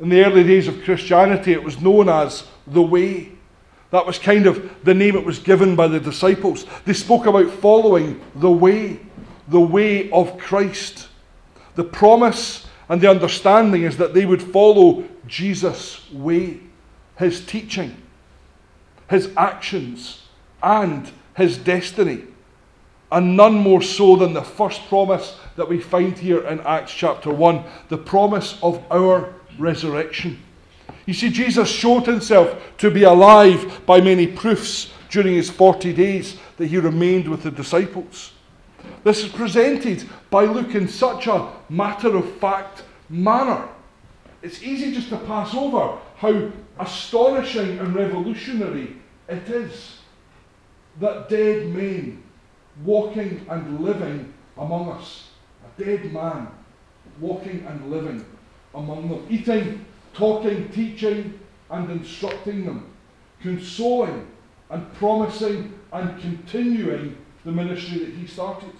In 0.00 0.10
the 0.10 0.24
early 0.24 0.44
days 0.44 0.68
of 0.68 0.84
Christianity, 0.84 1.52
it 1.52 1.64
was 1.64 1.80
known 1.80 2.08
as 2.08 2.46
the 2.66 2.82
Way. 2.82 3.32
That 3.90 4.06
was 4.06 4.18
kind 4.18 4.46
of 4.46 4.84
the 4.84 4.94
name 4.94 5.16
it 5.16 5.24
was 5.24 5.38
given 5.38 5.74
by 5.74 5.88
the 5.88 5.98
disciples. 5.98 6.66
They 6.84 6.92
spoke 6.92 7.24
about 7.24 7.50
following 7.50 8.20
the 8.34 8.50
way, 8.50 9.00
the 9.48 9.60
way 9.60 10.10
of 10.10 10.36
Christ. 10.36 11.07
The 11.78 11.84
promise 11.84 12.66
and 12.88 13.00
the 13.00 13.08
understanding 13.08 13.84
is 13.84 13.98
that 13.98 14.12
they 14.12 14.26
would 14.26 14.42
follow 14.42 15.04
Jesus' 15.28 16.10
way, 16.10 16.58
his 17.16 17.46
teaching, 17.46 17.94
his 19.08 19.30
actions, 19.36 20.22
and 20.60 21.08
his 21.36 21.56
destiny. 21.56 22.24
And 23.12 23.36
none 23.36 23.54
more 23.54 23.80
so 23.80 24.16
than 24.16 24.32
the 24.32 24.42
first 24.42 24.88
promise 24.88 25.38
that 25.54 25.68
we 25.68 25.78
find 25.78 26.18
here 26.18 26.44
in 26.48 26.58
Acts 26.62 26.92
chapter 26.92 27.32
1 27.32 27.62
the 27.90 27.98
promise 27.98 28.58
of 28.60 28.82
our 28.90 29.32
resurrection. 29.56 30.42
You 31.06 31.14
see, 31.14 31.30
Jesus 31.30 31.68
showed 31.68 32.06
himself 32.06 32.60
to 32.78 32.90
be 32.90 33.04
alive 33.04 33.82
by 33.86 34.00
many 34.00 34.26
proofs 34.26 34.92
during 35.10 35.36
his 35.36 35.48
40 35.48 35.92
days 35.92 36.38
that 36.56 36.66
he 36.66 36.78
remained 36.78 37.28
with 37.28 37.44
the 37.44 37.52
disciples. 37.52 38.32
This 39.04 39.24
is 39.24 39.30
presented 39.30 40.08
by 40.30 40.44
Luke 40.44 40.74
in 40.74 40.88
such 40.88 41.26
a 41.26 41.52
matter 41.68 42.16
of 42.16 42.30
fact 42.38 42.84
manner. 43.08 43.68
It's 44.42 44.62
easy 44.62 44.92
just 44.92 45.08
to 45.10 45.16
pass 45.18 45.54
over 45.54 45.98
how 46.16 46.50
astonishing 46.78 47.78
and 47.78 47.94
revolutionary 47.94 48.96
it 49.28 49.48
is 49.48 49.98
that 51.00 51.28
dead 51.28 51.68
men 51.68 52.22
walking 52.84 53.44
and 53.48 53.80
living 53.80 54.32
among 54.56 54.90
us, 54.90 55.30
a 55.64 55.82
dead 55.82 56.12
man 56.12 56.48
walking 57.20 57.64
and 57.66 57.90
living 57.90 58.24
among 58.74 59.08
them, 59.08 59.26
eating, 59.28 59.84
talking, 60.12 60.68
teaching, 60.70 61.38
and 61.70 61.90
instructing 61.90 62.64
them, 62.64 62.90
consoling 63.40 64.26
and 64.70 64.92
promising 64.94 65.78
and 65.92 66.20
continuing 66.20 67.16
the 67.48 67.54
ministry 67.54 67.98
that 68.00 68.14
he 68.14 68.26
started. 68.26 68.72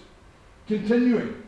Continuing. 0.67 1.41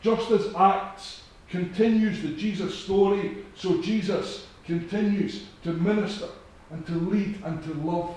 Just 0.00 0.30
as 0.30 0.54
Acts 0.54 1.22
continues 1.50 2.22
the 2.22 2.30
Jesus 2.30 2.76
story, 2.76 3.44
so 3.54 3.82
Jesus 3.82 4.46
continues 4.64 5.44
to 5.64 5.74
minister 5.74 6.28
and 6.70 6.86
to 6.86 6.92
lead 6.92 7.38
and 7.44 7.62
to 7.64 7.74
love. 7.74 8.14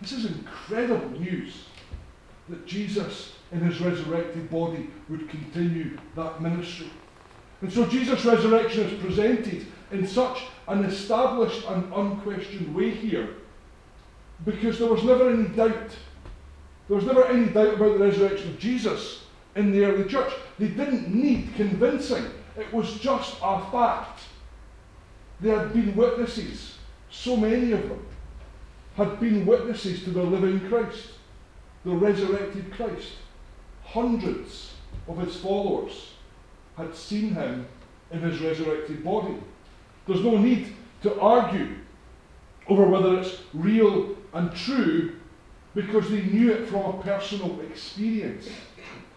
This 0.00 0.12
is 0.12 0.24
incredible 0.24 1.10
news 1.10 1.64
that 2.48 2.66
Jesus, 2.66 3.34
in 3.52 3.60
his 3.60 3.80
resurrected 3.80 4.48
body, 4.50 4.88
would 5.10 5.28
continue 5.28 5.98
that 6.16 6.40
ministry. 6.40 6.90
And 7.60 7.70
so 7.70 7.84
Jesus' 7.84 8.24
resurrection 8.24 8.86
is 8.86 8.98
presented 8.98 9.66
in 9.92 10.06
such 10.06 10.44
an 10.68 10.86
established 10.86 11.68
and 11.68 11.92
unquestioned 11.92 12.74
way 12.74 12.90
here 12.90 13.28
because 14.46 14.78
there 14.78 14.88
was 14.88 15.04
never 15.04 15.28
any 15.28 15.48
doubt. 15.48 15.90
There 16.90 16.96
was 16.96 17.06
never 17.06 17.24
any 17.26 17.46
doubt 17.46 17.74
about 17.74 17.98
the 17.98 18.04
resurrection 18.04 18.48
of 18.48 18.58
Jesus 18.58 19.22
in 19.54 19.70
the 19.70 19.84
early 19.84 20.08
church. 20.08 20.32
They 20.58 20.66
didn't 20.66 21.14
need 21.14 21.54
convincing, 21.54 22.24
it 22.58 22.72
was 22.72 22.98
just 22.98 23.36
a 23.40 23.60
fact. 23.70 24.22
There 25.38 25.56
had 25.56 25.72
been 25.72 25.94
witnesses, 25.94 26.78
so 27.08 27.36
many 27.36 27.70
of 27.70 27.88
them 27.88 28.04
had 28.96 29.20
been 29.20 29.46
witnesses 29.46 30.02
to 30.02 30.10
the 30.10 30.24
living 30.24 30.68
Christ, 30.68 31.10
the 31.84 31.92
resurrected 31.92 32.72
Christ. 32.72 33.12
Hundreds 33.84 34.72
of 35.06 35.18
his 35.18 35.36
followers 35.36 36.14
had 36.76 36.92
seen 36.96 37.34
him 37.34 37.68
in 38.10 38.18
his 38.18 38.40
resurrected 38.40 39.04
body. 39.04 39.36
There's 40.08 40.24
no 40.24 40.38
need 40.38 40.74
to 41.04 41.20
argue 41.20 41.76
over 42.66 42.84
whether 42.88 43.20
it's 43.20 43.38
real 43.54 44.16
and 44.32 44.52
true 44.52 45.19
because 45.74 46.10
they 46.10 46.22
knew 46.22 46.52
it 46.52 46.68
from 46.68 46.84
a 46.84 47.02
personal 47.02 47.60
experience. 47.60 48.48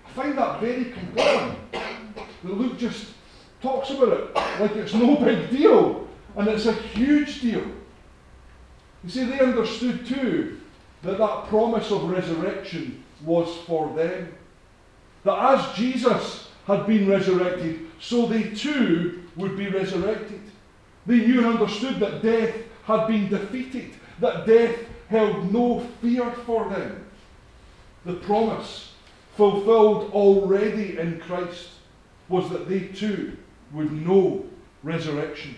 I 0.05 0.09
find 0.11 0.37
that 0.37 0.61
very 0.61 0.85
compelling. 0.85 1.55
That 1.71 2.53
Luke 2.53 2.77
just 2.77 3.07
talks 3.61 3.89
about 3.89 4.09
it 4.09 4.35
like 4.59 4.75
it's 4.75 4.93
no 4.93 5.15
big 5.15 5.49
deal, 5.49 6.07
and 6.35 6.47
it's 6.47 6.65
a 6.65 6.73
huge 6.73 7.41
deal. 7.41 7.63
You 9.03 9.09
see, 9.09 9.25
they 9.25 9.39
understood 9.39 10.05
too 10.05 10.59
that 11.01 11.17
that 11.17 11.47
promise 11.47 11.91
of 11.91 12.09
resurrection 12.09 13.03
was 13.23 13.55
for 13.65 13.93
them. 13.95 14.33
That 15.23 15.59
as 15.59 15.75
Jesus 15.75 16.49
had 16.65 16.85
been 16.85 17.09
resurrected, 17.09 17.87
so 17.99 18.25
they 18.25 18.49
too 18.49 19.23
would 19.35 19.57
be 19.57 19.69
resurrected. 19.69 20.41
They 21.05 21.17
knew 21.17 21.39
and 21.39 21.59
understood 21.59 21.99
that 21.99 22.21
death 22.21 22.55
had 22.85 23.07
been 23.07 23.29
defeated, 23.29 23.91
that 24.19 24.45
death 24.45 24.77
held 25.13 25.53
no 25.53 25.79
fear 26.01 26.31
for 26.31 26.67
them. 26.69 27.05
The 28.03 28.15
promise, 28.15 28.93
fulfilled 29.37 30.11
already 30.11 30.97
in 30.97 31.19
Christ, 31.19 31.69
was 32.29 32.49
that 32.49 32.67
they 32.67 32.87
too 32.87 33.37
would 33.71 33.91
know 33.91 34.43
resurrection, 34.81 35.55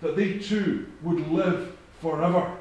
that 0.00 0.16
they 0.16 0.38
too 0.38 0.88
would 1.02 1.28
live 1.30 1.76
forever 2.00 2.56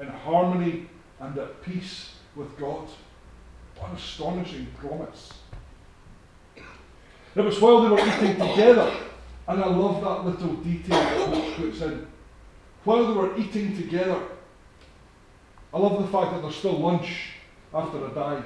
in 0.00 0.08
harmony 0.08 0.88
and 1.20 1.38
at 1.38 1.62
peace 1.62 2.14
with 2.34 2.58
God. 2.58 2.88
What 3.78 3.90
an 3.90 3.96
astonishing 3.96 4.66
promise. 4.76 5.34
It 7.36 7.44
was 7.44 7.60
while 7.60 7.82
they 7.82 7.88
were 7.90 8.00
eating 8.00 8.34
together, 8.34 8.92
and 9.46 9.62
I 9.62 9.68
love 9.68 10.02
that 10.02 10.28
little 10.28 10.54
detail 10.56 10.98
that 10.98 11.30
Luke 11.30 11.54
puts 11.54 11.80
in. 11.80 12.08
While 12.82 13.06
they 13.06 13.12
were 13.12 13.38
eating 13.38 13.76
together, 13.76 14.20
I 15.72 15.78
love 15.78 16.02
the 16.02 16.08
fact 16.08 16.32
that 16.32 16.42
there's 16.42 16.56
still 16.56 16.78
lunch 16.78 17.32
after 17.72 18.04
a 18.04 18.10
die. 18.10 18.42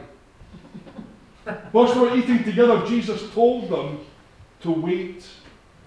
Whilst 1.72 1.94
they 1.94 2.00
were 2.00 2.16
eating 2.16 2.44
together, 2.44 2.84
Jesus 2.86 3.32
told 3.32 3.70
them 3.70 4.00
to 4.60 4.70
wait 4.70 5.26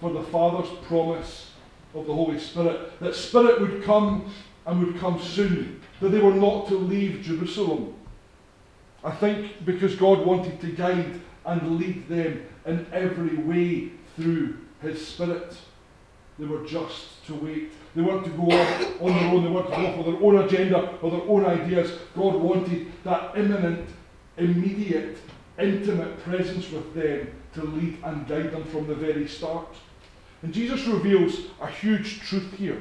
for 0.00 0.12
the 0.12 0.22
Father's 0.22 0.70
promise 0.86 1.52
of 1.94 2.06
the 2.06 2.14
Holy 2.14 2.38
Spirit. 2.38 2.98
That 3.00 3.14
Spirit 3.14 3.60
would 3.60 3.82
come 3.82 4.32
and 4.66 4.84
would 4.84 4.98
come 4.98 5.20
soon. 5.20 5.80
That 6.00 6.10
they 6.10 6.20
were 6.20 6.34
not 6.34 6.68
to 6.68 6.76
leave 6.76 7.22
Jerusalem. 7.22 7.94
I 9.02 9.10
think 9.10 9.64
because 9.64 9.96
God 9.96 10.24
wanted 10.24 10.60
to 10.60 10.72
guide 10.72 11.20
and 11.44 11.78
lead 11.78 12.08
them 12.08 12.46
in 12.66 12.86
every 12.92 13.36
way 13.36 13.92
through 14.16 14.58
His 14.82 15.04
Spirit. 15.06 15.56
They 16.38 16.46
were 16.46 16.64
just 16.64 17.24
to 17.26 17.34
wait. 17.34 17.72
They 17.94 18.02
weren't 18.02 18.24
to 18.24 18.30
go 18.30 18.44
off 18.44 19.02
on 19.02 19.12
their 19.12 19.28
own. 19.28 19.44
They 19.44 19.50
weren't 19.50 19.70
to 19.70 19.76
go 19.76 19.86
off 19.86 19.96
with 19.96 20.06
their 20.06 20.22
own 20.22 20.44
agenda 20.44 20.98
or 21.02 21.10
their 21.10 21.22
own 21.22 21.44
ideas. 21.46 21.92
God 22.16 22.34
wanted 22.36 22.86
that 23.04 23.36
imminent, 23.36 23.88
immediate, 24.36 25.18
intimate 25.58 26.18
presence 26.22 26.70
with 26.70 26.94
them 26.94 27.28
to 27.54 27.64
lead 27.64 27.98
and 28.04 28.26
guide 28.28 28.52
them 28.52 28.64
from 28.64 28.86
the 28.86 28.94
very 28.94 29.26
start. 29.26 29.68
And 30.42 30.52
Jesus 30.54 30.86
reveals 30.86 31.40
a 31.60 31.66
huge 31.66 32.20
truth 32.20 32.54
here. 32.54 32.80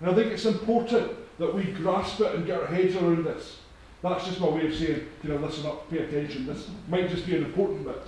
And 0.00 0.08
I 0.08 0.14
think 0.14 0.32
it's 0.32 0.46
important 0.46 1.12
that 1.38 1.54
we 1.54 1.64
grasp 1.64 2.20
it 2.20 2.34
and 2.34 2.46
get 2.46 2.60
our 2.60 2.66
heads 2.66 2.96
around 2.96 3.24
this. 3.24 3.58
That's 4.02 4.24
just 4.24 4.40
my 4.40 4.48
way 4.48 4.66
of 4.66 4.74
saying, 4.74 5.06
you 5.22 5.28
know, 5.28 5.36
listen 5.36 5.66
up, 5.66 5.90
pay 5.90 5.98
attention. 5.98 6.46
This 6.46 6.68
might 6.88 7.10
just 7.10 7.26
be 7.26 7.36
an 7.36 7.44
important 7.44 7.84
bit. 7.84 8.02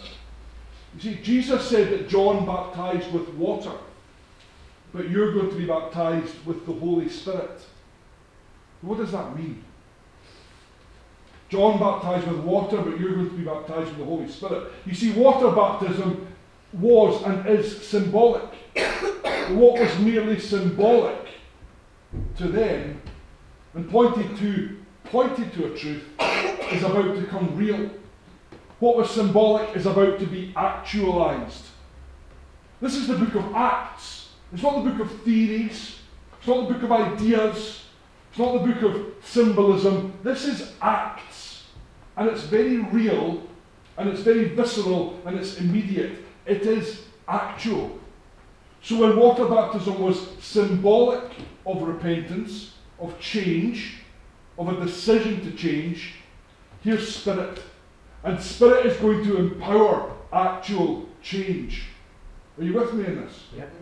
You 0.94 1.00
see, 1.00 1.22
Jesus 1.22 1.68
said 1.68 1.90
that 1.90 2.08
John 2.08 2.46
baptized 2.46 3.12
with 3.12 3.28
water, 3.30 3.72
but 4.92 5.08
you're 5.08 5.32
going 5.32 5.50
to 5.50 5.56
be 5.56 5.66
baptized 5.66 6.34
with 6.44 6.66
the 6.66 6.72
Holy 6.72 7.08
Spirit. 7.08 7.60
What 8.82 8.98
does 8.98 9.12
that 9.12 9.36
mean? 9.36 9.64
John 11.48 11.78
baptized 11.78 12.26
with 12.26 12.40
water, 12.40 12.78
but 12.78 12.98
you're 12.98 13.14
going 13.14 13.30
to 13.30 13.36
be 13.36 13.44
baptized 13.44 13.90
with 13.90 13.98
the 13.98 14.04
Holy 14.04 14.28
Spirit. 14.28 14.72
You 14.86 14.94
see, 14.94 15.12
water 15.12 15.50
baptism 15.50 16.26
was 16.72 17.22
and 17.22 17.46
is 17.46 17.86
symbolic. 17.86 18.42
what 19.50 19.80
was 19.80 19.98
merely 19.98 20.38
symbolic 20.38 21.28
to 22.36 22.48
them 22.48 23.00
and 23.74 23.90
pointed 23.90 24.36
to 24.38 24.78
pointed 25.04 25.52
to 25.52 25.72
a 25.72 25.76
truth 25.76 26.04
is 26.72 26.82
about 26.82 27.16
to 27.16 27.26
come 27.26 27.54
real. 27.56 27.90
What 28.80 28.96
was 28.96 29.10
symbolic 29.10 29.76
is 29.76 29.86
about 29.86 30.18
to 30.20 30.26
be 30.26 30.52
actualized. 30.56 31.66
This 32.80 32.96
is 32.96 33.08
the 33.08 33.16
book 33.16 33.34
of 33.34 33.54
Acts. 33.54 34.21
It's 34.52 34.62
not 34.62 34.84
the 34.84 34.90
book 34.90 35.00
of 35.00 35.22
theories. 35.22 35.98
It's 36.38 36.46
not 36.46 36.68
the 36.68 36.74
book 36.74 36.82
of 36.82 36.92
ideas. 36.92 37.84
It's 38.30 38.38
not 38.38 38.52
the 38.52 38.72
book 38.72 38.82
of 38.82 39.24
symbolism. 39.24 40.12
This 40.22 40.44
is 40.44 40.72
Acts. 40.80 41.64
And 42.16 42.28
it's 42.28 42.42
very 42.42 42.78
real, 42.78 43.42
and 43.96 44.08
it's 44.08 44.20
very 44.20 44.44
visceral, 44.44 45.20
and 45.24 45.38
it's 45.38 45.58
immediate. 45.58 46.18
It 46.44 46.62
is 46.62 47.02
actual. 47.26 47.98
So 48.82 49.00
when 49.00 49.16
water 49.16 49.46
baptism 49.46 50.00
was 50.00 50.28
symbolic 50.40 51.24
of 51.64 51.82
repentance, 51.82 52.72
of 52.98 53.18
change, 53.18 53.98
of 54.58 54.68
a 54.68 54.84
decision 54.84 55.40
to 55.44 55.52
change, 55.52 56.14
here's 56.82 57.14
Spirit. 57.14 57.62
And 58.24 58.40
Spirit 58.40 58.86
is 58.86 58.96
going 58.98 59.24
to 59.24 59.36
empower 59.36 60.12
actual 60.32 61.08
change. 61.22 61.84
Are 62.58 62.64
you 62.64 62.74
with 62.74 62.92
me 62.92 63.06
in 63.06 63.16
this? 63.16 63.44
Yep. 63.56 63.72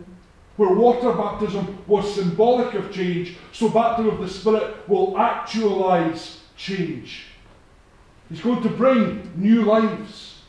Where 0.61 0.75
water 0.75 1.11
baptism 1.13 1.79
was 1.87 2.13
symbolic 2.13 2.75
of 2.75 2.93
change, 2.93 3.35
so 3.51 3.67
baptism 3.67 4.11
of 4.11 4.19
the 4.19 4.29
Spirit 4.29 4.87
will 4.87 5.17
actualize 5.17 6.41
change. 6.55 7.23
He's 8.29 8.41
going 8.41 8.61
to 8.61 8.69
bring 8.69 9.31
new 9.35 9.63
lives. 9.63 10.43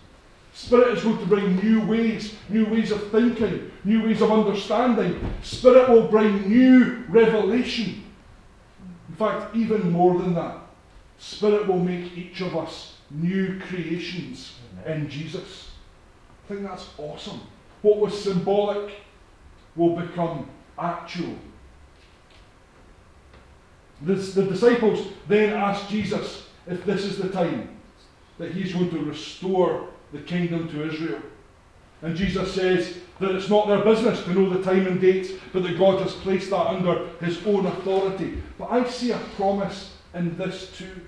Spirit 0.53 0.99
is 0.99 1.03
going 1.03 1.17
to 1.17 1.25
bring 1.25 1.57
new 1.65 1.87
ways, 1.87 2.35
new 2.51 2.67
ways 2.67 2.91
of 2.91 3.11
thinking, 3.11 3.71
new 3.85 4.05
ways 4.05 4.21
of 4.21 4.31
understanding. 4.31 5.19
Spirit 5.43 5.89
will 5.89 6.09
bring 6.09 6.47
new 6.47 7.05
revelation. 7.09 8.05
In 9.09 9.15
fact, 9.15 9.57
even 9.57 9.91
more 9.91 10.19
than 10.19 10.35
that, 10.35 10.59
Spirit 11.19 11.67
will 11.67 11.79
make 11.79 12.19
each 12.19 12.43
of 12.43 12.55
us 12.55 12.97
new 13.11 13.59
creations 13.61 14.57
in 14.85 15.09
Jesus. 15.09 15.71
I 16.45 16.49
think 16.49 16.65
that's 16.65 16.91
awesome. 16.99 17.41
What 17.81 17.97
was 17.97 18.23
symbolic 18.23 18.93
will 19.77 19.97
become 19.97 20.49
actual. 20.79 21.37
This, 24.01 24.35
the 24.35 24.45
disciples 24.45 25.09
then 25.29 25.53
asked 25.53 25.89
Jesus 25.89 26.49
if 26.67 26.85
this 26.85 27.05
is 27.05 27.19
the 27.19 27.29
time 27.29 27.69
that 28.39 28.53
he's 28.53 28.73
going 28.73 28.91
to 28.91 29.05
restore 29.05 29.89
the 30.13 30.19
kingdom 30.19 30.69
to 30.71 30.89
Israel. 30.89 31.23
And 32.03 32.17
Jesus 32.17 32.53
says 32.53 32.99
that 33.21 33.31
it's 33.31 33.49
not 33.49 33.69
their 33.69 33.85
business 33.85 34.25
to 34.25 34.35
know 34.35 34.51
the 34.51 34.63
time 34.63 34.87
and 34.87 35.01
date, 35.01 35.41
but 35.53 35.63
that 35.63 35.79
God 35.79 36.03
has 36.03 36.13
placed 36.15 36.51
that 36.51 36.67
under 36.67 37.07
his 37.21 37.45
own 37.47 37.67
authority. 37.67 38.43
But 38.59 38.71
I 38.71 38.89
see 38.89 39.13
a 39.13 39.19
promise 39.37 39.95
in 40.13 40.37
this 40.37 40.77
too. 40.77 41.01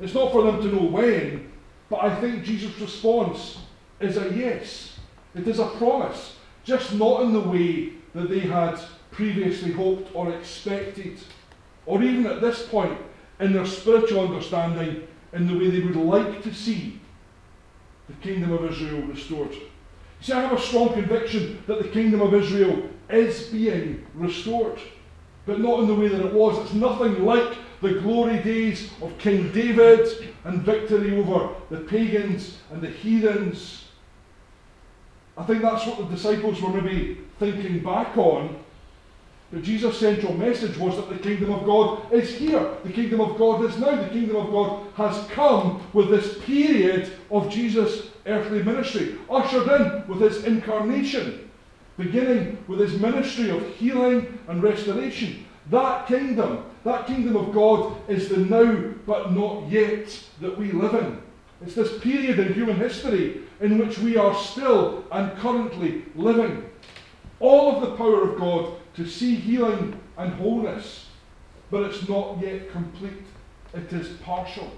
It's 0.00 0.14
not 0.14 0.32
for 0.32 0.42
them 0.42 0.60
to 0.60 0.66
know 0.66 0.82
when, 0.82 1.52
but 1.88 2.02
I 2.02 2.20
think 2.20 2.42
Jesus' 2.42 2.78
response 2.80 3.58
is 4.00 4.16
a 4.16 4.34
yes. 4.34 4.98
It 5.36 5.46
is 5.46 5.60
a 5.60 5.66
promise, 5.66 6.36
just 6.64 6.94
not 6.94 7.22
in 7.22 7.32
the 7.32 7.40
way 7.40 7.94
that 8.14 8.28
they 8.28 8.40
had 8.40 8.78
previously 9.10 9.72
hoped 9.72 10.14
or 10.14 10.32
expected, 10.32 11.18
or 11.86 12.02
even 12.02 12.26
at 12.26 12.40
this 12.40 12.66
point 12.66 12.98
in 13.40 13.52
their 13.52 13.66
spiritual 13.66 14.26
understanding, 14.28 15.06
in 15.32 15.46
the 15.46 15.58
way 15.58 15.70
they 15.70 15.80
would 15.80 15.96
like 15.96 16.42
to 16.42 16.54
see 16.54 17.00
the 18.06 18.14
kingdom 18.14 18.52
of 18.52 18.70
Israel 18.70 19.02
restored. 19.02 19.54
See, 20.20 20.32
I 20.32 20.42
have 20.42 20.52
a 20.52 20.60
strong 20.60 20.92
conviction 20.92 21.62
that 21.66 21.82
the 21.82 21.88
kingdom 21.88 22.20
of 22.20 22.34
Israel 22.34 22.88
is 23.10 23.48
being 23.48 24.06
restored, 24.14 24.78
but 25.46 25.58
not 25.58 25.80
in 25.80 25.88
the 25.88 25.94
way 25.94 26.08
that 26.08 26.24
it 26.24 26.32
was. 26.32 26.58
It's 26.58 26.74
nothing 26.74 27.24
like 27.24 27.56
the 27.80 27.94
glory 27.94 28.38
days 28.42 28.90
of 29.00 29.16
King 29.18 29.50
David 29.52 30.28
and 30.44 30.62
victory 30.62 31.18
over 31.18 31.54
the 31.70 31.78
pagans 31.78 32.58
and 32.70 32.80
the 32.80 32.90
heathens. 32.90 33.86
I 35.36 35.44
think 35.44 35.62
that's 35.62 35.86
what 35.86 35.98
the 35.98 36.14
disciples 36.14 36.60
were 36.60 36.80
maybe 36.80 37.18
thinking 37.38 37.80
back 37.80 38.16
on. 38.16 38.58
But 39.52 39.62
Jesus' 39.62 40.00
central 40.00 40.32
message 40.32 40.78
was 40.78 40.96
that 40.96 41.10
the 41.10 41.18
kingdom 41.18 41.52
of 41.52 41.64
God 41.64 42.10
is 42.12 42.36
here. 42.36 42.74
The 42.84 42.92
kingdom 42.92 43.20
of 43.20 43.36
God 43.36 43.64
is 43.64 43.76
now. 43.78 43.96
The 43.96 44.08
kingdom 44.08 44.36
of 44.36 44.50
God 44.50 44.86
has 44.94 45.26
come 45.28 45.82
with 45.92 46.08
this 46.08 46.38
period 46.44 47.12
of 47.30 47.50
Jesus' 47.50 48.08
earthly 48.24 48.62
ministry, 48.62 49.18
ushered 49.28 49.68
in 49.68 50.06
with 50.08 50.20
his 50.20 50.44
incarnation, 50.44 51.50
beginning 51.98 52.64
with 52.66 52.80
his 52.80 52.98
ministry 52.98 53.50
of 53.50 53.66
healing 53.76 54.38
and 54.48 54.62
restoration. 54.62 55.44
That 55.70 56.06
kingdom, 56.06 56.64
that 56.84 57.06
kingdom 57.06 57.36
of 57.36 57.52
God, 57.52 57.96
is 58.08 58.28
the 58.28 58.38
now 58.38 58.94
but 59.06 59.32
not 59.32 59.68
yet 59.68 60.18
that 60.40 60.56
we 60.56 60.72
live 60.72 60.94
in. 60.94 61.21
It's 61.64 61.74
this 61.74 61.98
period 62.00 62.38
in 62.38 62.54
human 62.54 62.76
history 62.76 63.42
in 63.60 63.78
which 63.78 63.98
we 63.98 64.16
are 64.16 64.34
still 64.34 65.04
and 65.12 65.36
currently 65.38 66.04
living. 66.16 66.68
All 67.38 67.76
of 67.76 67.82
the 67.82 67.96
power 67.96 68.22
of 68.22 68.38
God 68.38 68.74
to 68.94 69.06
see 69.06 69.34
healing 69.36 69.98
and 70.16 70.34
wholeness, 70.34 71.06
but 71.70 71.84
it's 71.84 72.08
not 72.08 72.38
yet 72.40 72.70
complete. 72.72 73.22
It 73.74 73.92
is 73.92 74.16
partial. 74.18 74.70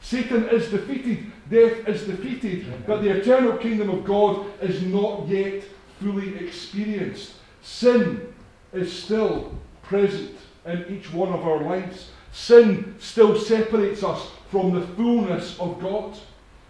Satan 0.00 0.48
is 0.50 0.68
defeated, 0.68 1.32
death 1.50 1.88
is 1.88 2.04
defeated, 2.04 2.86
but 2.86 3.00
the 3.00 3.10
eternal 3.10 3.56
kingdom 3.56 3.88
of 3.88 4.04
God 4.04 4.46
is 4.60 4.82
not 4.82 5.26
yet 5.28 5.64
fully 5.98 6.36
experienced. 6.36 7.34
Sin 7.62 8.34
is 8.72 8.92
still 8.92 9.54
present 9.82 10.36
in 10.66 10.84
each 10.90 11.12
one 11.12 11.32
of 11.32 11.46
our 11.46 11.62
lives. 11.62 12.10
Sin 12.32 12.96
still 12.98 13.38
separates 13.38 14.02
us 14.02 14.33
from 14.50 14.72
the 14.72 14.86
fullness 14.88 15.58
of 15.58 15.80
God 15.80 16.16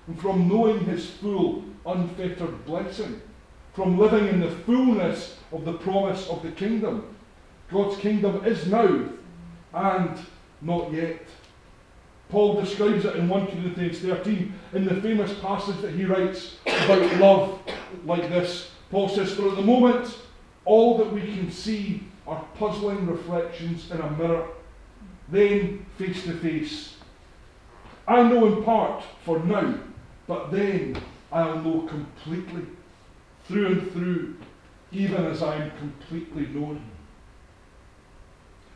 and 0.06 0.20
from 0.20 0.48
knowing 0.48 0.84
His 0.84 1.08
full, 1.08 1.64
unfettered 1.86 2.64
blessing, 2.66 3.20
from 3.72 3.98
living 3.98 4.28
in 4.28 4.40
the 4.40 4.50
fullness 4.50 5.38
of 5.52 5.64
the 5.64 5.74
promise 5.74 6.28
of 6.28 6.42
the 6.42 6.52
kingdom. 6.52 7.14
God's 7.70 7.96
kingdom 7.98 8.44
is 8.44 8.66
now 8.66 9.08
and 9.72 10.18
not 10.60 10.92
yet. 10.92 11.22
Paul 12.28 12.60
describes 12.60 13.04
it 13.04 13.16
in 13.16 13.28
1 13.28 13.46
Corinthians 13.46 14.00
13 14.00 14.52
in 14.72 14.84
the 14.84 15.00
famous 15.00 15.32
passage 15.40 15.80
that 15.82 15.92
he 15.92 16.04
writes 16.04 16.56
about 16.66 17.16
love 17.20 17.58
like 18.04 18.28
this. 18.28 18.70
Paul 18.90 19.08
says, 19.08 19.34
For 19.34 19.48
at 19.48 19.56
the 19.56 19.62
moment, 19.62 20.16
all 20.64 20.98
that 20.98 21.12
we 21.12 21.20
can 21.20 21.50
see 21.50 22.04
are 22.26 22.44
puzzling 22.58 23.06
reflections 23.06 23.90
in 23.90 24.00
a 24.00 24.10
mirror. 24.10 24.46
Then, 25.28 25.84
face 25.98 26.24
to 26.24 26.32
face, 26.34 26.93
I 28.06 28.22
know 28.22 28.46
in 28.46 28.64
part 28.64 29.02
for 29.24 29.38
now, 29.40 29.78
but 30.26 30.50
then 30.50 31.00
I'll 31.32 31.60
know 31.60 31.82
completely, 31.82 32.66
through 33.46 33.66
and 33.66 33.92
through, 33.92 34.36
even 34.92 35.24
as 35.24 35.42
I 35.42 35.56
am 35.56 35.70
completely 35.78 36.46
known. 36.46 36.82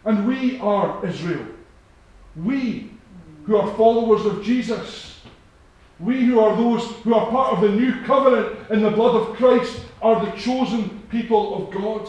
And 0.04 0.26
we 0.26 0.58
are 0.60 1.04
Israel. 1.04 1.46
We 2.36 2.90
who 3.44 3.56
are 3.56 3.76
followers 3.76 4.24
of 4.26 4.44
Jesus. 4.44 5.20
We 5.98 6.24
who 6.24 6.38
are 6.38 6.56
those 6.56 6.86
who 7.02 7.14
are 7.14 7.30
part 7.30 7.54
of 7.54 7.60
the 7.62 7.70
new 7.70 8.02
covenant 8.04 8.70
in 8.70 8.82
the 8.82 8.90
blood 8.90 9.16
of 9.16 9.36
Christ 9.36 9.80
are 10.00 10.24
the 10.24 10.32
chosen 10.32 11.00
people 11.10 11.62
of 11.62 11.72
God. 11.72 12.08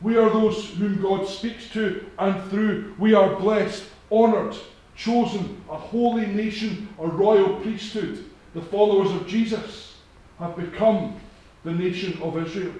We 0.00 0.16
are 0.16 0.30
those 0.30 0.70
whom 0.70 1.02
God 1.02 1.26
speaks 1.26 1.68
to 1.70 2.06
and 2.18 2.50
through. 2.50 2.94
We 2.98 3.14
are 3.14 3.36
blessed, 3.36 3.84
honoured, 4.12 4.56
chosen, 5.00 5.62
a 5.70 5.76
holy 5.76 6.26
nation, 6.26 6.88
a 6.98 7.06
royal 7.06 7.60
priesthood. 7.60 8.26
The 8.54 8.60
followers 8.60 9.10
of 9.12 9.26
Jesus 9.26 9.96
have 10.38 10.56
become 10.56 11.18
the 11.64 11.72
nation 11.72 12.20
of 12.22 12.36
Israel. 12.36 12.74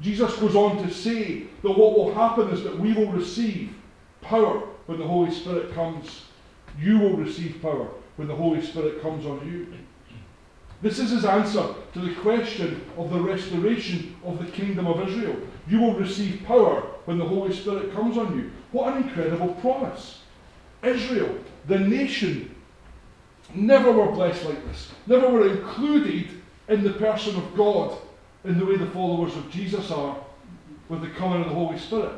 Jesus 0.00 0.36
goes 0.36 0.54
on 0.54 0.82
to 0.82 0.92
say 0.92 1.44
that 1.62 1.70
what 1.70 1.96
will 1.96 2.14
happen 2.14 2.50
is 2.50 2.62
that 2.64 2.78
we 2.78 2.92
will 2.92 3.10
receive 3.12 3.74
power 4.20 4.60
when 4.86 4.98
the 4.98 5.06
Holy 5.06 5.30
Spirit 5.30 5.72
comes. 5.74 6.22
You 6.78 6.98
will 6.98 7.16
receive 7.16 7.60
power 7.62 7.88
when 8.16 8.28
the 8.28 8.36
Holy 8.36 8.62
Spirit 8.62 9.00
comes 9.00 9.24
on 9.24 9.46
you. 9.46 9.66
This 10.82 10.98
is 10.98 11.10
his 11.10 11.24
answer 11.24 11.66
to 11.92 11.98
the 11.98 12.14
question 12.16 12.84
of 12.96 13.10
the 13.10 13.20
restoration 13.20 14.16
of 14.24 14.38
the 14.38 14.50
kingdom 14.50 14.86
of 14.86 15.06
Israel. 15.08 15.36
You 15.68 15.80
will 15.80 15.94
receive 15.94 16.42
power 16.46 16.80
when 17.04 17.18
the 17.18 17.24
Holy 17.24 17.54
Spirit 17.54 17.92
comes 17.92 18.16
on 18.16 18.36
you. 18.36 18.50
What 18.72 18.94
an 18.94 19.02
incredible 19.04 19.54
promise. 19.54 20.19
Israel, 20.82 21.36
the 21.66 21.78
nation, 21.78 22.54
never 23.54 23.92
were 23.92 24.12
blessed 24.12 24.44
like 24.44 24.64
this, 24.66 24.90
never 25.06 25.28
were 25.28 25.48
included 25.48 26.28
in 26.68 26.82
the 26.82 26.92
person 26.94 27.36
of 27.36 27.56
God 27.56 27.98
in 28.44 28.58
the 28.58 28.64
way 28.64 28.76
the 28.76 28.86
followers 28.86 29.36
of 29.36 29.50
Jesus 29.50 29.90
are 29.90 30.16
with 30.88 31.02
the 31.02 31.10
coming 31.10 31.42
of 31.42 31.48
the 31.48 31.54
Holy 31.54 31.78
Spirit. 31.78 32.12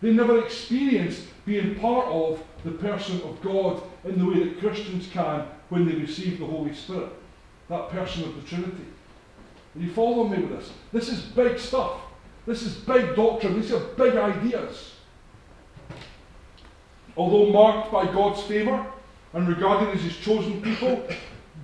They 0.00 0.12
never 0.12 0.44
experienced 0.44 1.26
being 1.44 1.74
part 1.76 2.06
of 2.06 2.42
the 2.64 2.72
person 2.72 3.20
of 3.22 3.40
God 3.42 3.82
in 4.04 4.18
the 4.18 4.26
way 4.26 4.44
that 4.44 4.60
Christians 4.60 5.08
can 5.12 5.46
when 5.68 5.86
they 5.86 5.94
receive 5.94 6.38
the 6.38 6.46
Holy 6.46 6.74
Spirit, 6.74 7.10
that 7.68 7.90
person 7.90 8.24
of 8.24 8.34
the 8.36 8.42
Trinity. 8.42 8.84
Are 9.74 9.82
you 9.82 9.92
following 9.92 10.32
me 10.32 10.46
with 10.46 10.58
this? 10.58 10.72
This 10.92 11.08
is 11.08 11.20
big 11.20 11.58
stuff. 11.58 12.00
This 12.46 12.62
is 12.62 12.74
big 12.76 13.16
doctrine. 13.16 13.60
These 13.60 13.72
are 13.72 13.80
big 13.80 14.16
ideas. 14.16 14.92
Although 17.16 17.52
marked 17.52 17.90
by 17.90 18.04
God's 18.06 18.42
favour 18.42 18.86
and 19.32 19.48
regarded 19.48 19.94
as 19.94 20.02
his 20.02 20.16
chosen 20.16 20.60
people, 20.60 21.06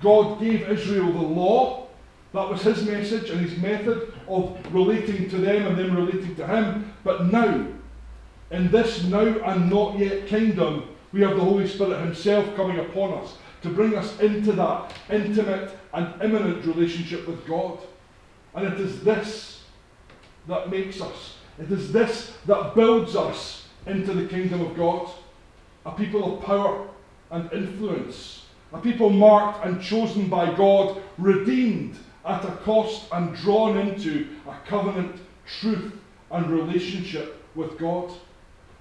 God 0.00 0.40
gave 0.40 0.68
Israel 0.68 1.12
the 1.12 1.18
law. 1.18 1.88
That 2.32 2.48
was 2.48 2.62
his 2.62 2.84
message 2.84 3.28
and 3.30 3.40
his 3.40 3.58
method 3.58 4.12
of 4.26 4.58
relating 4.72 5.28
to 5.28 5.36
them 5.36 5.66
and 5.66 5.76
them 5.76 5.94
relating 5.94 6.34
to 6.36 6.46
him. 6.46 6.92
But 7.04 7.26
now, 7.26 7.66
in 8.50 8.70
this 8.70 9.04
now 9.04 9.26
and 9.26 9.70
not 9.70 9.98
yet 9.98 10.26
kingdom, 10.26 10.88
we 11.12 11.20
have 11.20 11.36
the 11.36 11.44
Holy 11.44 11.68
Spirit 11.68 12.00
himself 12.00 12.56
coming 12.56 12.78
upon 12.78 13.12
us 13.22 13.34
to 13.62 13.68
bring 13.68 13.96
us 13.96 14.18
into 14.20 14.52
that 14.52 14.92
intimate 15.10 15.76
and 15.92 16.22
imminent 16.22 16.64
relationship 16.64 17.28
with 17.28 17.46
God. 17.46 17.78
And 18.54 18.66
it 18.66 18.80
is 18.80 19.02
this 19.02 19.62
that 20.48 20.70
makes 20.70 21.00
us, 21.00 21.36
it 21.58 21.70
is 21.70 21.92
this 21.92 22.36
that 22.46 22.74
builds 22.74 23.14
us 23.14 23.68
into 23.86 24.12
the 24.12 24.26
kingdom 24.26 24.62
of 24.62 24.76
God. 24.76 25.08
A 25.84 25.92
people 25.92 26.36
of 26.36 26.44
power 26.44 26.88
and 27.30 27.52
influence, 27.52 28.46
a 28.72 28.78
people 28.78 29.10
marked 29.10 29.64
and 29.64 29.82
chosen 29.82 30.28
by 30.28 30.54
God, 30.54 31.02
redeemed 31.18 31.98
at 32.24 32.44
a 32.44 32.52
cost 32.64 33.06
and 33.12 33.34
drawn 33.34 33.76
into 33.76 34.28
a 34.48 34.54
covenant 34.68 35.20
truth 35.46 35.92
and 36.30 36.50
relationship 36.50 37.42
with 37.54 37.78
God. 37.78 38.10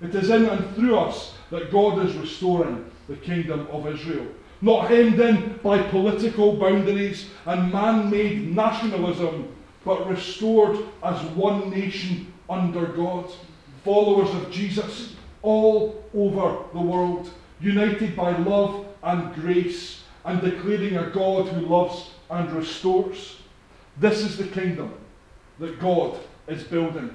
It 0.02 0.16
is 0.16 0.30
in 0.30 0.46
and 0.46 0.76
through 0.76 0.98
us 0.98 1.34
that 1.50 1.72
God 1.72 2.06
is 2.06 2.16
restoring 2.16 2.90
the 3.08 3.16
kingdom 3.16 3.68
of 3.72 3.88
Israel 3.88 4.28
not 4.62 4.90
hemmed 4.90 5.20
in 5.20 5.60
by 5.64 5.82
political 5.82 6.56
boundaries 6.56 7.30
and 7.46 7.72
man 7.72 8.10
made 8.10 8.56
nationalism, 8.56 9.54
but 9.84 10.08
restored 10.08 10.78
as 11.04 11.20
one 11.32 11.72
nation 11.72 12.32
under 12.50 12.86
God, 12.86 13.32
followers 13.84 14.30
of 14.36 14.52
Jesus 14.52 15.16
all 15.44 16.04
over 16.14 16.64
the 16.74 16.80
world, 16.80 17.30
united 17.60 18.16
by 18.16 18.38
love 18.38 18.86
and 19.04 19.34
grace, 19.36 20.04
and 20.26 20.42
declaring 20.42 20.98
a 20.98 21.10
God 21.10 21.48
who 21.48 21.66
loves 21.66 22.12
and 22.30 22.52
restores. 22.52 23.38
This 23.98 24.20
is 24.20 24.38
the 24.38 24.48
kingdom 24.48 24.94
that 25.60 25.80
God 25.80 26.20
is 26.48 26.64
building, 26.64 27.14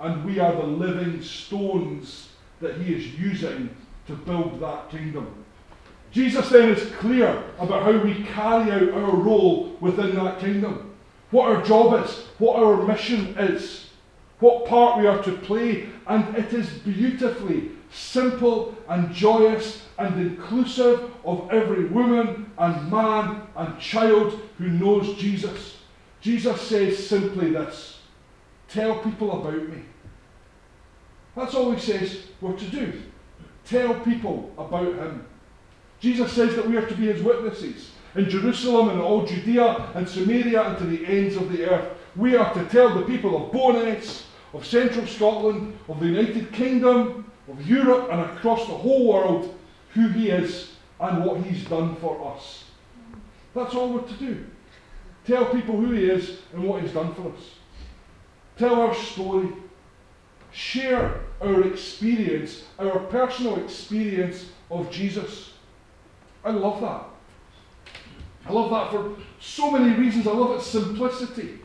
and 0.00 0.24
we 0.24 0.38
are 0.38 0.54
the 0.54 0.66
living 0.66 1.22
stones 1.22 2.28
that 2.60 2.76
He 2.76 2.94
is 2.94 3.18
using 3.18 3.70
to 4.06 4.14
build 4.14 4.60
that 4.60 4.90
kingdom. 4.90 5.44
Jesus 6.12 6.48
then 6.48 6.70
is 6.70 6.90
clear 6.94 7.42
about 7.58 7.82
how 7.82 7.98
we 7.98 8.22
carry 8.24 8.70
out 8.70 8.94
our 8.94 9.16
role 9.16 9.76
within 9.80 10.14
that 10.16 10.38
kingdom, 10.38 10.94
what 11.30 11.54
our 11.54 11.62
job 11.62 12.04
is, 12.04 12.24
what 12.38 12.62
our 12.62 12.86
mission 12.86 13.36
is, 13.38 13.90
what 14.40 14.66
part 14.66 14.98
we 14.98 15.06
are 15.06 15.22
to 15.22 15.32
play, 15.38 15.88
and 16.06 16.36
it 16.36 16.52
is 16.52 16.68
beautifully 16.70 17.70
simple 17.90 18.76
and 18.88 19.12
joyous 19.14 19.82
and 19.98 20.20
inclusive 20.20 21.10
of 21.24 21.50
every 21.50 21.86
woman 21.86 22.50
and 22.58 22.90
man 22.90 23.42
and 23.56 23.80
child 23.80 24.40
who 24.58 24.68
knows 24.68 25.16
Jesus. 25.16 25.78
Jesus 26.20 26.60
says 26.60 27.06
simply 27.06 27.50
this 27.50 28.00
Tell 28.68 28.98
people 28.98 29.40
about 29.40 29.68
me. 29.68 29.82
That's 31.36 31.54
all 31.54 31.72
he 31.72 31.80
says 31.80 32.22
we're 32.40 32.56
to 32.56 32.64
do. 32.66 33.02
Tell 33.64 33.94
people 34.00 34.52
about 34.58 34.94
him. 34.94 35.26
Jesus 36.00 36.32
says 36.32 36.54
that 36.56 36.68
we 36.68 36.76
are 36.76 36.86
to 36.86 36.94
be 36.94 37.06
his 37.06 37.22
witnesses 37.22 37.90
in 38.14 38.28
Jerusalem 38.28 38.90
and 38.90 39.00
all 39.00 39.26
Judea 39.26 39.90
and 39.94 40.08
Samaria 40.08 40.62
and 40.62 40.78
to 40.78 40.84
the 40.84 41.06
ends 41.06 41.36
of 41.36 41.50
the 41.52 41.68
earth. 41.68 41.98
We 42.16 42.36
are 42.36 42.52
to 42.54 42.64
tell 42.66 42.94
the 42.94 43.04
people 43.04 43.36
of 43.36 43.52
Bo'ness, 43.52 44.24
of 44.56 44.64
central 44.64 45.06
Scotland, 45.06 45.78
of 45.86 46.00
the 46.00 46.06
United 46.06 46.50
Kingdom, 46.52 47.30
of 47.50 47.66
Europe, 47.66 48.08
and 48.10 48.22
across 48.22 48.66
the 48.66 48.74
whole 48.74 49.06
world 49.06 49.54
who 49.90 50.08
he 50.08 50.30
is 50.30 50.72
and 50.98 51.24
what 51.24 51.42
he's 51.42 51.64
done 51.64 51.94
for 51.96 52.34
us. 52.34 52.64
That's 53.54 53.74
all 53.74 53.92
we're 53.92 54.08
to 54.08 54.14
do. 54.14 54.46
Tell 55.26 55.46
people 55.46 55.76
who 55.76 55.92
he 55.92 56.08
is 56.08 56.38
and 56.54 56.64
what 56.64 56.82
he's 56.82 56.92
done 56.92 57.14
for 57.14 57.32
us. 57.32 57.42
Tell 58.56 58.80
our 58.80 58.94
story. 58.94 59.48
Share 60.52 61.20
our 61.42 61.66
experience, 61.66 62.64
our 62.78 62.98
personal 63.00 63.62
experience 63.62 64.46
of 64.70 64.90
Jesus. 64.90 65.52
I 66.42 66.50
love 66.50 66.80
that. 66.80 67.04
I 68.48 68.52
love 68.52 68.70
that 68.70 68.90
for 68.90 69.16
so 69.38 69.70
many 69.70 69.94
reasons. 69.96 70.26
I 70.26 70.32
love 70.32 70.56
its 70.56 70.66
simplicity. 70.66 71.58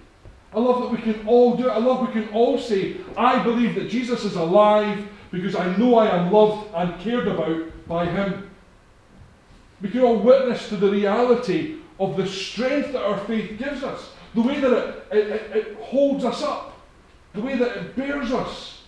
I 0.54 0.60
love 0.60 0.82
that 0.82 0.92
we 0.92 0.98
can 0.98 1.26
all 1.28 1.56
do 1.56 1.68
it. 1.68 1.72
I 1.72 1.78
love 1.78 2.06
we 2.06 2.14
can 2.14 2.30
all 2.34 2.60
say, 2.60 2.98
I 3.16 3.42
believe 3.42 3.76
that 3.76 3.90
Jesus 3.90 4.26
is 4.26 4.36
alive 4.36 5.08
because 5.32 5.56
I 5.56 5.76
know 5.78 5.98
I 5.98 6.08
am 6.16 6.32
loved 6.32 6.74
and 6.74 7.00
cared 7.00 7.28
about 7.28 7.88
by 7.88 8.06
Him. 8.06 8.50
We 9.82 9.90
can 9.90 10.02
all 10.02 10.18
witness 10.18 10.68
to 10.70 10.76
the 10.76 10.92
reality 10.92 11.78
of 12.00 12.18
the 12.18 12.28
strength 12.28 12.92
that 12.92 13.04
our 13.04 13.18
faith 13.20 13.58
gives 13.58 13.84
us, 13.84 14.12
the 14.36 14.42
way 14.42 14.60
that 14.60 15.06
it, 15.12 15.18
it, 15.18 15.56
it 15.56 15.78
holds 15.80 16.26
us 16.26 16.44
up, 16.44 16.80
the 17.34 17.42
way 17.42 17.58
that 17.58 17.78
it 17.78 17.96
bears 17.96 18.32
us. 18.32 18.84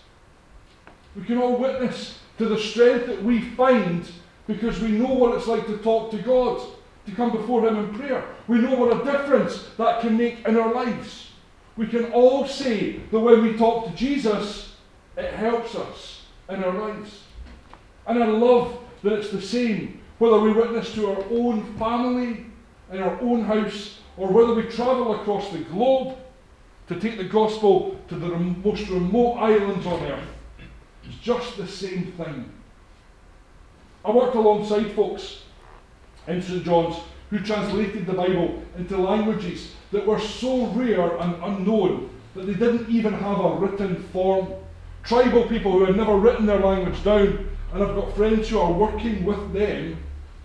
We 1.16 1.24
can 1.24 1.38
all 1.38 1.56
witness 1.56 2.18
to 2.38 2.46
the 2.46 2.58
strength 2.58 3.06
that 3.06 3.22
we 3.22 3.40
find 3.40 4.06
because 4.46 4.80
we 4.80 4.88
know 4.88 5.14
what 5.14 5.34
it's 5.34 5.46
like 5.46 5.66
to 5.66 5.78
talk 5.78 6.10
to 6.10 6.18
God, 6.18 6.60
to 7.06 7.12
come 7.12 7.30
before 7.30 7.66
Him 7.66 7.76
in 7.78 7.94
prayer. 7.94 8.24
We 8.48 8.58
know 8.58 8.74
what 8.74 9.00
a 9.00 9.04
difference 9.04 9.68
that 9.78 10.00
can 10.02 10.18
make 10.18 10.46
in 10.46 10.56
our 10.58 10.74
lives. 10.74 11.30
We 11.76 11.86
can 11.86 12.12
all 12.12 12.46
say 12.46 13.00
that 13.10 13.18
when 13.18 13.42
we 13.42 13.56
talk 13.56 13.86
to 13.86 13.96
Jesus, 13.96 14.76
it 15.16 15.32
helps 15.34 15.74
us 15.74 16.22
in 16.48 16.62
our 16.62 16.72
lives. 16.72 17.22
And 18.06 18.22
I 18.22 18.26
love 18.26 18.78
that 19.02 19.12
it's 19.12 19.30
the 19.30 19.42
same 19.42 20.00
whether 20.18 20.38
we 20.38 20.52
witness 20.52 20.94
to 20.94 21.10
our 21.10 21.24
own 21.30 21.74
family, 21.78 22.46
in 22.92 23.02
our 23.02 23.20
own 23.20 23.44
house, 23.44 23.98
or 24.16 24.28
whether 24.28 24.54
we 24.54 24.62
travel 24.64 25.20
across 25.20 25.50
the 25.50 25.58
globe 25.58 26.16
to 26.88 27.00
take 27.00 27.16
the 27.16 27.24
gospel 27.24 27.98
to 28.08 28.14
the 28.14 28.28
most 28.28 28.88
remote 28.88 29.34
islands 29.34 29.86
on 29.86 30.00
earth. 30.02 30.28
It's 31.04 31.18
just 31.18 31.56
the 31.56 31.66
same 31.66 32.12
thing. 32.12 32.52
I 34.04 34.10
worked 34.10 34.36
alongside 34.36 34.92
folks 34.92 35.42
in 36.28 36.40
St 36.40 36.64
John's 36.64 36.96
who 37.30 37.40
translated 37.40 38.06
the 38.06 38.12
Bible 38.12 38.62
into 38.76 38.96
languages 38.96 39.72
that 39.94 40.04
were 40.04 40.18
so 40.18 40.66
rare 40.72 41.16
and 41.18 41.40
unknown 41.44 42.10
that 42.34 42.46
they 42.46 42.54
didn't 42.54 42.90
even 42.90 43.12
have 43.12 43.38
a 43.38 43.54
written 43.54 44.02
form. 44.12 44.52
Tribal 45.04 45.46
people 45.46 45.70
who 45.70 45.84
had 45.84 45.96
never 45.96 46.16
written 46.16 46.46
their 46.46 46.58
language 46.58 47.02
down, 47.04 47.48
and 47.72 47.82
I've 47.82 47.94
got 47.94 48.16
friends 48.16 48.48
who 48.48 48.58
are 48.58 48.72
working 48.72 49.24
with 49.24 49.52
them 49.52 49.96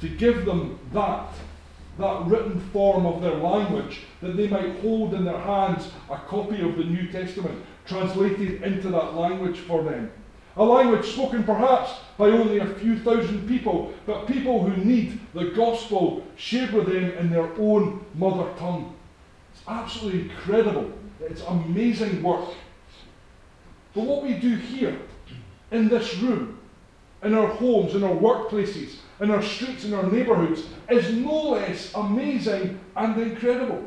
to 0.02 0.08
give 0.08 0.46
them 0.46 0.78
that, 0.94 1.34
that 1.98 2.28
written 2.28 2.60
form 2.60 3.08
of 3.08 3.24
their 3.24 3.34
language, 3.38 4.02
that 4.22 4.38
they 4.38 4.48
might 4.48 4.82
hold 4.82 5.16
in 5.16 5.26
their 5.26 5.40
hands 5.40 5.92
a 6.12 6.18
copy 6.18 6.62
of 6.62 6.78
the 6.78 6.84
New 6.84 7.12
Testament 7.12 7.60
translated 7.88 8.62
into 8.62 8.90
that 8.90 9.16
language 9.16 9.58
for 9.58 9.82
them. 9.82 10.12
A 10.58 10.64
language 10.64 11.12
spoken 11.12 11.44
perhaps 11.44 11.94
by 12.20 12.28
only 12.28 12.60
a 12.60 12.76
few 12.76 13.00
thousand 13.00 13.48
people, 13.48 13.94
but 14.06 14.28
people 14.28 14.64
who 14.64 14.84
need 14.84 15.20
the 15.34 15.46
gospel 15.46 16.24
shared 16.36 16.72
with 16.72 16.86
them 16.86 17.12
in 17.14 17.32
their 17.32 17.52
own 17.58 18.06
mother 18.14 18.48
tongue. 18.60 18.94
Absolutely 19.70 20.22
incredible. 20.22 20.92
It's 21.22 21.44
amazing 21.44 22.24
work. 22.24 22.50
But 23.94 24.06
what 24.06 24.24
we 24.24 24.34
do 24.34 24.56
here, 24.56 25.00
in 25.72 25.90
this 25.90 26.18
room, 26.18 26.58
in 27.22 27.36
our 27.36 27.48
homes, 27.48 27.94
in 27.94 28.04
our 28.04 28.16
workplaces, 28.16 28.96
in 29.20 29.30
our 29.30 29.44
streets, 29.44 29.86
in 29.86 29.94
our 29.94 30.10
neighbourhoods, 30.10 30.64
is 30.90 31.14
no 31.14 31.52
less 31.52 31.94
amazing 31.94 32.80
and 32.96 33.22
incredible. 33.22 33.84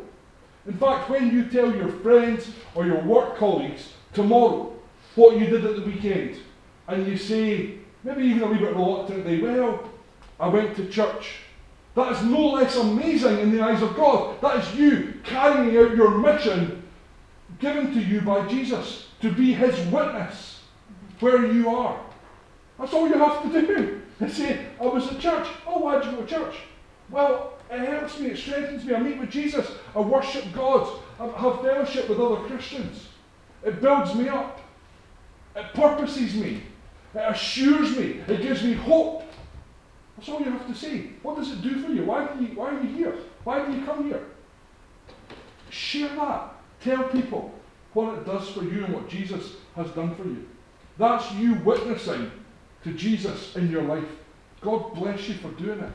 In 0.67 0.75
fact, 0.75 1.11
when 1.11 1.33
you 1.33 1.47
tell 1.47 1.75
your 1.75 1.89
friends 1.89 2.51
or 2.77 2.87
your 2.87 3.03
work 3.03 3.37
colleagues 3.37 3.89
tomorrow 4.15 4.73
what 5.17 5.37
you 5.37 5.47
did 5.47 5.65
at 5.65 5.77
the 5.77 5.83
weekend, 5.83 6.39
and 6.87 7.07
you 7.07 7.17
say, 7.17 7.79
maybe 8.05 8.23
even 8.23 8.43
a 8.43 8.47
wee 8.47 8.59
bit 8.59 8.75
reluctantly, 8.75 9.43
well, 9.43 9.89
I 10.39 10.49
went 10.49 10.77
to 10.77 10.87
church. 10.89 11.39
That 11.95 12.13
is 12.13 12.25
no 12.25 12.53
less 12.53 12.77
amazing 12.77 13.39
in 13.39 13.51
the 13.51 13.63
eyes 13.63 13.83
of 13.83 13.95
God. 13.95 14.41
That 14.41 14.59
is 14.59 14.75
you 14.75 15.15
carrying 15.25 15.77
out 15.77 15.97
your 15.97 16.19
mission 16.19 16.83
given 17.59 17.93
to 17.93 18.01
you 18.01 18.23
by 18.23 18.47
Jesus 18.49 19.09
to 19.21 19.31
be 19.31 19.53
his 19.53 19.79
witness 19.93 20.61
where 21.21 21.47
you 21.47 21.69
are. 21.69 22.01
That's 22.79 22.93
all 22.93 23.09
you 23.09 23.19
have 23.19 23.43
to 23.43 23.67
do. 23.67 23.99
They 24.21 24.29
say, 24.29 24.67
I 24.81 24.85
was 24.85 25.11
at 25.11 25.19
church. 25.19 25.49
Oh, 25.67 25.79
why 25.79 25.99
did 25.99 26.05
you 26.05 26.13
go 26.13 26.23
to 26.23 26.27
church? 26.29 26.55
Well, 27.11 27.55
it 27.69 27.81
helps 27.81 28.21
me, 28.21 28.29
it 28.29 28.37
strengthens 28.37 28.85
me. 28.85 28.95
I 28.95 29.01
meet 29.01 29.19
with 29.19 29.31
Jesus, 29.31 29.69
I 29.97 30.01
worship 30.01 30.45
God, 30.53 31.01
I 31.19 31.27
have 31.27 31.61
fellowship 31.61 32.09
with 32.09 32.21
other 32.21 32.37
Christians. 32.47 33.09
It 33.65 33.81
builds 33.81 34.15
me 34.15 34.29
up, 34.29 34.61
it 35.57 35.75
purposes 35.75 36.35
me, 36.35 36.63
it 37.15 37.19
assures 37.19 37.97
me. 37.97 38.21
It 38.29 38.43
gives 38.43 38.63
me 38.63 38.75
hope. 38.75 39.25
That's 40.17 40.29
all 40.29 40.41
you 40.41 40.51
have 40.51 40.67
to 40.67 40.75
say. 40.75 41.11
What 41.23 41.37
does 41.37 41.51
it 41.51 41.63
do 41.63 41.83
for 41.83 41.91
you? 41.91 42.05
Why, 42.05 42.27
do 42.27 42.45
you, 42.45 42.55
why 42.55 42.71
are 42.71 42.83
you 42.83 42.89
here? 42.89 43.17
Why 43.45 43.65
do 43.65 43.73
you 43.73 43.85
come 43.85 44.05
here? 44.05 44.25
Share 45.71 46.15
that. 46.17 46.55
Tell 46.81 47.05
people. 47.05 47.55
what 47.93 48.19
it 48.19 48.27
does 48.27 48.49
for 48.51 48.63
you 48.65 48.85
and 48.85 48.95
what 48.95 49.09
Jesus 49.09 49.57
has 49.77 49.91
done 49.91 50.15
for 50.15 50.25
you. 50.25 50.49
That's 50.99 51.31
you 51.33 51.55
witnessing 51.57 52.31
to 52.85 52.93
Jesus 52.93 53.55
in 53.57 53.71
your 53.71 53.83
life. 53.83 54.09
God 54.61 54.95
bless 54.95 55.29
you 55.29 55.35
for 55.35 55.51
doing 55.51 55.81
it. 55.81 55.93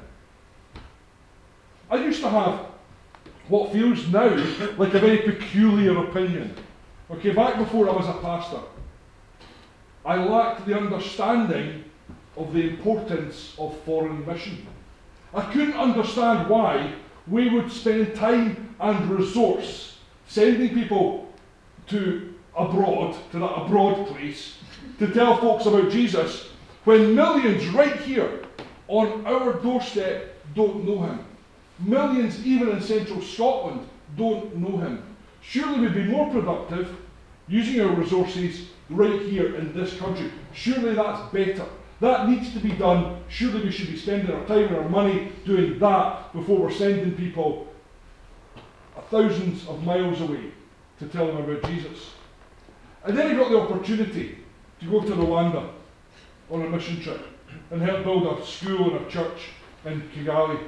I 1.89 2.03
used 2.03 2.21
to 2.21 2.30
have 2.30 2.65
what 3.47 3.71
feels 3.71 4.08
now 4.10 4.27
like 4.77 4.93
a 4.93 4.99
very 4.99 5.19
peculiar 5.19 5.97
opinion. 5.99 6.53
Okay, 7.10 7.32
back 7.32 7.58
before 7.58 7.89
I 7.89 7.93
was 7.93 8.08
a 8.08 8.19
pastor, 8.21 8.60
I 10.06 10.17
lacked 10.17 10.65
the 10.65 10.75
understanding 10.77 11.86
of 12.38 12.54
the 12.54 12.69
importance 12.69 13.56
of 13.58 13.78
foreign 13.82 14.26
mission. 14.26 14.65
I 15.34 15.41
couldn't 15.52 15.73
understand 15.73 16.50
why 16.50 16.93
we 17.28 17.50
would 17.50 17.71
spend 17.71 18.15
time 18.15 18.76
and 18.80 19.10
resource 19.10 19.97
sending 20.28 20.73
people 20.73 21.34
to 21.88 22.34
abroad, 22.56 23.15
to 23.32 23.39
that 23.39 23.54
abroad 23.54 24.08
place, 24.08 24.58
to 25.00 25.08
tell 25.08 25.38
folks 25.38 25.65
about 25.65 25.91
Jesus, 25.91 26.50
when 26.84 27.15
millions 27.15 27.67
right 27.69 27.97
here 28.02 28.45
on 28.88 29.26
our 29.26 29.54
doorstep 29.54 30.34
don't 30.56 30.86
know 30.86 31.04
him. 31.04 31.19
Millions, 31.80 32.45
even 32.45 32.69
in 32.69 32.82
central 32.82 33.21
Scotland, 33.21 33.88
don't 34.15 34.56
know 34.56 34.78
him. 34.78 35.04
Surely 35.41 35.82
we'd 35.82 35.93
be 35.93 36.04
more 36.04 36.32
productive 36.32 36.95
using 37.47 37.82
our 37.82 37.93
resources 37.93 38.69
right 38.89 39.21
here 39.21 39.56
in 39.56 39.73
this 39.73 39.95
country. 39.97 40.32
Surely 40.54 40.95
that's 40.95 41.32
better. 41.32 41.65
That 42.00 42.30
needs 42.30 42.54
to 42.54 42.60
be 42.60 42.72
done. 42.72 43.24
Surely 43.28 43.64
we 43.64 43.72
should 43.72 43.88
be 43.88 43.98
spending 43.98 44.34
our 44.34 44.46
time 44.46 44.66
and 44.66 44.76
our 44.76 44.90
money 44.90 45.32
doing 45.46 45.80
that 45.80 46.32
before 46.34 46.60
we're 46.60 46.72
sending 46.72 47.16
people 47.16 47.68
thousands 49.10 49.68
of 49.68 49.84
miles 49.84 50.22
away 50.22 50.52
to 51.00 51.08
tell 51.08 51.28
them 51.28 51.38
about 51.38 51.70
Jesus. 51.70 52.12
And 53.04 53.18
then 53.18 53.28
I 53.28 53.38
got 53.38 53.50
the 53.50 53.60
opportunity 53.60 54.40
to 54.80 54.86
go 54.86 55.02
to 55.02 55.12
Rwanda 55.12 55.70
on 56.50 56.62
a 56.64 56.70
mission 56.70 57.02
trip 57.02 57.26
and 57.72 57.82
help 57.82 58.04
build 58.04 58.40
a 58.40 58.46
school 58.46 58.96
and 58.96 59.06
a 59.06 59.10
church 59.10 59.50
in 59.86 60.02
Kigali. 60.14 60.60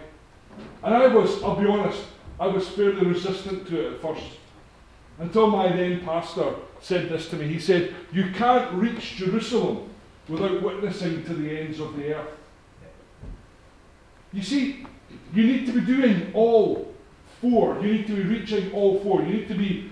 And 0.84 0.94
I 0.94 1.08
was, 1.08 1.44
I'll 1.44 1.56
be 1.56 1.68
honest, 1.68 2.04
I 2.40 2.48
was 2.48 2.68
fairly 2.70 3.06
resistant 3.06 3.68
to 3.68 3.88
it 3.88 3.94
at 3.94 4.02
first. 4.02 4.38
Until 5.20 5.48
my 5.48 5.68
then 5.70 6.02
pastor 6.02 6.56
said 6.82 7.10
this 7.10 7.30
to 7.30 7.36
me. 7.36 7.48
He 7.48 7.60
said, 7.60 7.94
You 8.14 8.32
can't 8.32 8.74
reach 8.74 9.18
Jerusalem 9.18 9.90
without 10.30 10.62
witnessing 10.62 11.24
to 11.26 11.34
the 11.34 11.60
ends 11.60 11.80
of 11.80 11.96
the 11.98 12.14
earth. 12.14 12.38
You 14.32 14.44
see, 14.44 14.86
you 15.34 15.44
need 15.44 15.66
to 15.66 15.74
be 15.74 15.82
doing 15.82 16.32
all 16.34 16.94
four. 17.42 17.80
You 17.82 17.94
need 17.94 18.08
to 18.08 18.16
be 18.16 18.24
reaching 18.24 18.72
all 18.72 19.00
four. 19.00 19.22
You 19.24 19.34
need 19.34 19.48
to 19.48 19.56
be 19.56 19.92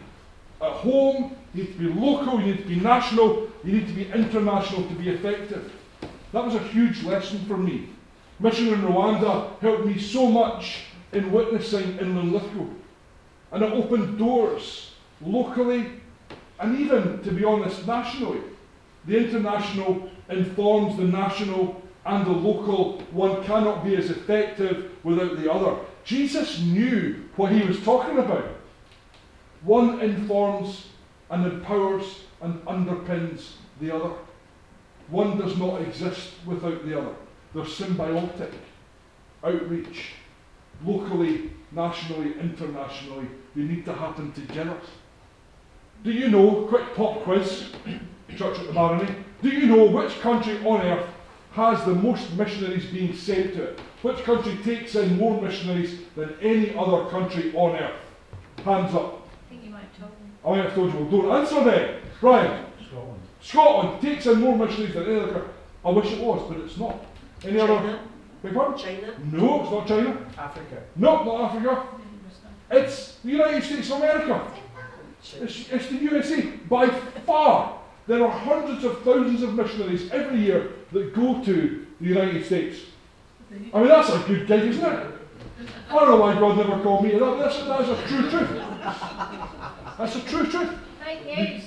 at 0.61 0.71
home, 0.71 1.35
you 1.53 1.63
need 1.63 1.73
to 1.73 1.79
be 1.79 1.87
local, 1.87 2.39
you 2.39 2.53
need 2.53 2.63
to 2.63 2.67
be 2.67 2.75
national, 2.75 3.47
you 3.63 3.73
need 3.73 3.87
to 3.87 3.93
be 3.93 4.09
international 4.11 4.87
to 4.87 4.93
be 4.95 5.09
effective. 5.09 5.71
That 6.33 6.45
was 6.45 6.55
a 6.55 6.59
huge 6.59 7.03
lesson 7.03 7.45
for 7.45 7.57
me. 7.57 7.89
Mission 8.39 8.67
in 8.67 8.81
Rwanda 8.81 9.59
helped 9.59 9.85
me 9.85 9.99
so 9.99 10.27
much 10.27 10.85
in 11.11 11.31
witnessing 11.31 11.97
in 11.99 12.15
Linlithgow. 12.15 12.67
And 13.51 13.63
it 13.63 13.71
opened 13.71 14.17
doors 14.17 14.91
locally 15.21 15.91
and 16.59 16.79
even, 16.79 17.21
to 17.23 17.31
be 17.31 17.43
honest, 17.43 17.87
nationally. 17.87 18.41
The 19.05 19.17
international 19.17 20.09
informs 20.29 20.97
the 20.97 21.03
national 21.03 21.81
and 22.05 22.25
the 22.25 22.31
local. 22.31 22.99
One 23.11 23.43
cannot 23.43 23.83
be 23.83 23.95
as 23.95 24.09
effective 24.09 24.91
without 25.03 25.37
the 25.37 25.51
other. 25.51 25.77
Jesus 26.03 26.61
knew 26.61 27.29
what 27.35 27.51
he 27.51 27.61
was 27.67 27.83
talking 27.83 28.17
about. 28.17 28.45
One 29.63 29.99
informs 29.99 30.87
and 31.29 31.45
empowers 31.45 32.21
and 32.41 32.63
underpins 32.65 33.53
the 33.81 33.93
other. 33.93 34.13
One 35.09 35.37
does 35.37 35.57
not 35.57 35.81
exist 35.81 36.33
without 36.45 36.85
the 36.85 36.99
other. 36.99 37.15
They're 37.53 37.63
symbiotic. 37.63 38.53
Outreach, 39.43 40.13
locally, 40.85 41.51
nationally, 41.71 42.33
internationally, 42.39 43.27
they 43.55 43.63
need 43.63 43.85
to 43.85 43.93
happen 43.93 44.31
together. 44.31 44.77
Do 46.03 46.11
you 46.11 46.29
know, 46.29 46.65
quick 46.67 46.95
pop 46.95 47.23
quiz, 47.23 47.71
Church 48.35 48.59
at 48.59 48.67
the 48.67 48.73
Barony, 48.73 49.13
do 49.41 49.49
you 49.49 49.67
know 49.67 49.85
which 49.85 50.19
country 50.21 50.57
on 50.65 50.81
earth 50.81 51.07
has 51.53 51.83
the 51.85 51.93
most 51.93 52.33
missionaries 52.33 52.85
being 52.87 53.13
sent 53.13 53.53
to 53.53 53.63
it? 53.63 53.79
Which 54.01 54.17
country 54.23 54.57
takes 54.63 54.95
in 54.95 55.17
more 55.17 55.41
missionaries 55.41 55.99
than 56.15 56.35
any 56.41 56.75
other 56.75 57.09
country 57.09 57.53
on 57.55 57.75
earth? 57.75 57.99
Hands 58.63 58.93
up. 58.95 59.27
I 59.45 59.49
think 59.49 59.63
you 59.63 59.69
might 59.69 59.81
have 59.81 59.99
told 59.99 60.11
me. 60.11 60.29
I 60.45 60.49
might 60.49 60.65
have 60.65 60.75
told 60.75 60.93
you, 60.93 60.99
well, 60.99 61.21
don't 61.21 61.41
answer 61.41 61.63
then. 61.63 62.01
Ryan. 62.21 62.65
Scotland. 62.87 63.21
Scotland 63.41 64.01
takes 64.01 64.25
in 64.25 64.39
more 64.39 64.57
missionaries 64.57 64.93
than 64.93 65.03
any 65.05 65.15
other 65.19 65.31
country. 65.31 65.49
I 65.85 65.89
wish 65.89 66.11
it 66.11 66.19
was, 66.19 66.49
but 66.49 66.57
it's 66.59 66.77
not. 66.77 67.05
Any 67.43 67.59
other? 67.59 67.75
China? 67.75 67.99
Big 68.43 68.53
one? 68.53 68.77
China? 68.77 69.13
No, 69.31 69.61
it's 69.61 69.71
not 69.71 69.87
China. 69.87 70.17
Africa. 70.37 70.83
No, 70.95 71.23
not 71.23 71.55
Africa. 71.55 71.87
Maybe 71.93 72.17
it 72.17 72.25
was 72.27 72.39
not. 72.43 72.83
It's 72.83 73.15
the 73.23 73.29
United 73.29 73.63
States 73.63 73.91
of 73.91 73.97
America. 73.97 74.51
It's, 75.41 75.69
it's 75.71 75.87
the 75.87 75.97
USA. 75.97 76.41
By 76.69 76.87
far, 77.25 77.76
there 78.07 78.23
are 78.23 78.31
hundreds 78.31 78.83
of 78.85 79.01
thousands 79.03 79.43
of 79.43 79.53
missionaries 79.53 80.09
every 80.11 80.39
year 80.39 80.71
that 80.93 81.13
go 81.13 81.43
to 81.43 81.85
the 81.99 82.07
United 82.07 82.45
States. 82.45 82.79
I 83.73 83.79
mean, 83.79 83.87
that's 83.87 84.09
a 84.09 84.19
good 84.19 84.47
gig, 84.47 84.63
isn't 84.63 84.83
it? 84.85 85.13
I 85.89 85.93
don't 85.93 86.09
know 86.09 86.17
why 86.17 86.33
God 86.35 86.57
never 86.57 86.81
called 86.81 87.03
me. 87.03 87.11
That, 87.11 87.39
that's, 87.39 87.57
that's 87.63 87.89
a 87.89 88.07
true 88.07 88.29
truth. 88.29 88.49
That's 89.97 90.15
a 90.15 90.21
true 90.21 90.45
truth. 90.45 90.73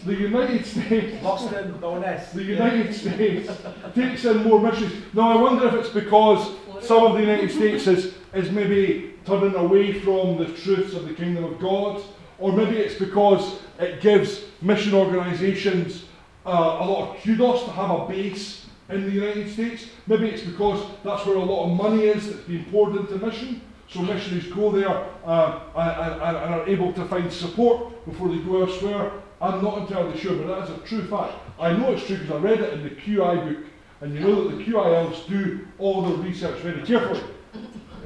The, 0.05 0.13
the 0.13 0.15
United 0.15 0.67
States, 0.67 1.23
Boston, 1.23 1.75
Donetsk. 1.81 2.33
the 2.33 2.43
United 2.45 2.95
States 2.95 3.51
takes 3.95 4.25
in 4.25 4.45
more 4.45 4.61
missionaries. 4.61 5.03
Now, 5.15 5.37
I 5.37 5.43
wonder 5.43 5.69
if 5.69 5.75
it's 5.75 5.89
because 5.89 6.57
some 6.83 7.05
of 7.05 7.15
the 7.15 7.21
United 7.21 7.51
States 7.51 7.87
is, 7.87 8.15
is 8.35 8.51
maybe 8.51 9.15
turning 9.25 9.55
away 9.55 9.95
from 10.01 10.37
the 10.39 10.47
truths 10.47 10.95
of 10.95 11.09
the 11.09 11.15
kingdom 11.15 11.45
of 11.45 11.59
God, 11.59 12.03
or 12.39 12.53
maybe 12.53 12.77
it's 12.77 12.99
because 12.99 13.61
it 13.79 14.01
gives 14.01 14.43
mission 14.61 14.95
organisations 14.95 16.05
uh, 16.47 16.79
a 16.81 16.85
lot 16.85 17.11
of 17.11 17.23
kudos 17.23 17.65
to 17.65 17.71
have 17.71 17.91
a 17.91 18.07
base 18.07 18.67
in 18.89 19.05
the 19.05 19.11
United 19.11 19.51
States. 19.53 19.87
Maybe 20.07 20.29
it's 20.29 20.43
because 20.43 20.85
that's 21.05 21.25
where 21.27 21.37
a 21.37 21.45
lot 21.45 21.71
of 21.71 21.77
money 21.77 22.05
is 22.05 22.31
that's 22.31 22.47
being 22.47 22.65
poured 22.67 22.97
into 22.97 23.19
mission. 23.19 23.63
So 23.89 24.03
missionaries 24.03 24.47
go 24.53 24.71
there 24.71 25.07
uh, 25.25 25.61
and, 25.75 26.23
and, 26.23 26.37
and 26.37 26.55
are 26.55 26.69
able 26.69 26.93
to 26.93 27.05
find 27.07 27.33
support 27.33 28.05
before 28.05 28.29
they 28.29 28.39
go 28.39 28.65
elsewhere. 28.65 29.13
I'm 29.41 29.63
not 29.63 29.79
entirely 29.79 30.19
sure, 30.19 30.37
but 30.37 30.47
that 30.47 30.69
is 30.69 30.79
a 30.79 30.87
true 30.87 31.07
fact. 31.09 31.35
I 31.59 31.73
know 31.73 31.93
it's 31.93 32.07
true 32.07 32.19
because 32.19 32.33
I 32.33 32.39
read 32.39 32.61
it 32.61 32.73
in 32.75 32.83
the 32.85 32.91
QI 32.91 33.49
book, 33.49 33.65
and 34.01 34.15
you 34.15 34.21
know 34.21 34.49
that 34.49 34.57
the 34.57 34.65
QI 34.65 34.95
Elves 34.95 35.27
do 35.27 35.67
all 35.79 36.03
the 36.03 36.17
research 36.17 36.59
very 36.61 36.83
carefully. 36.87 37.23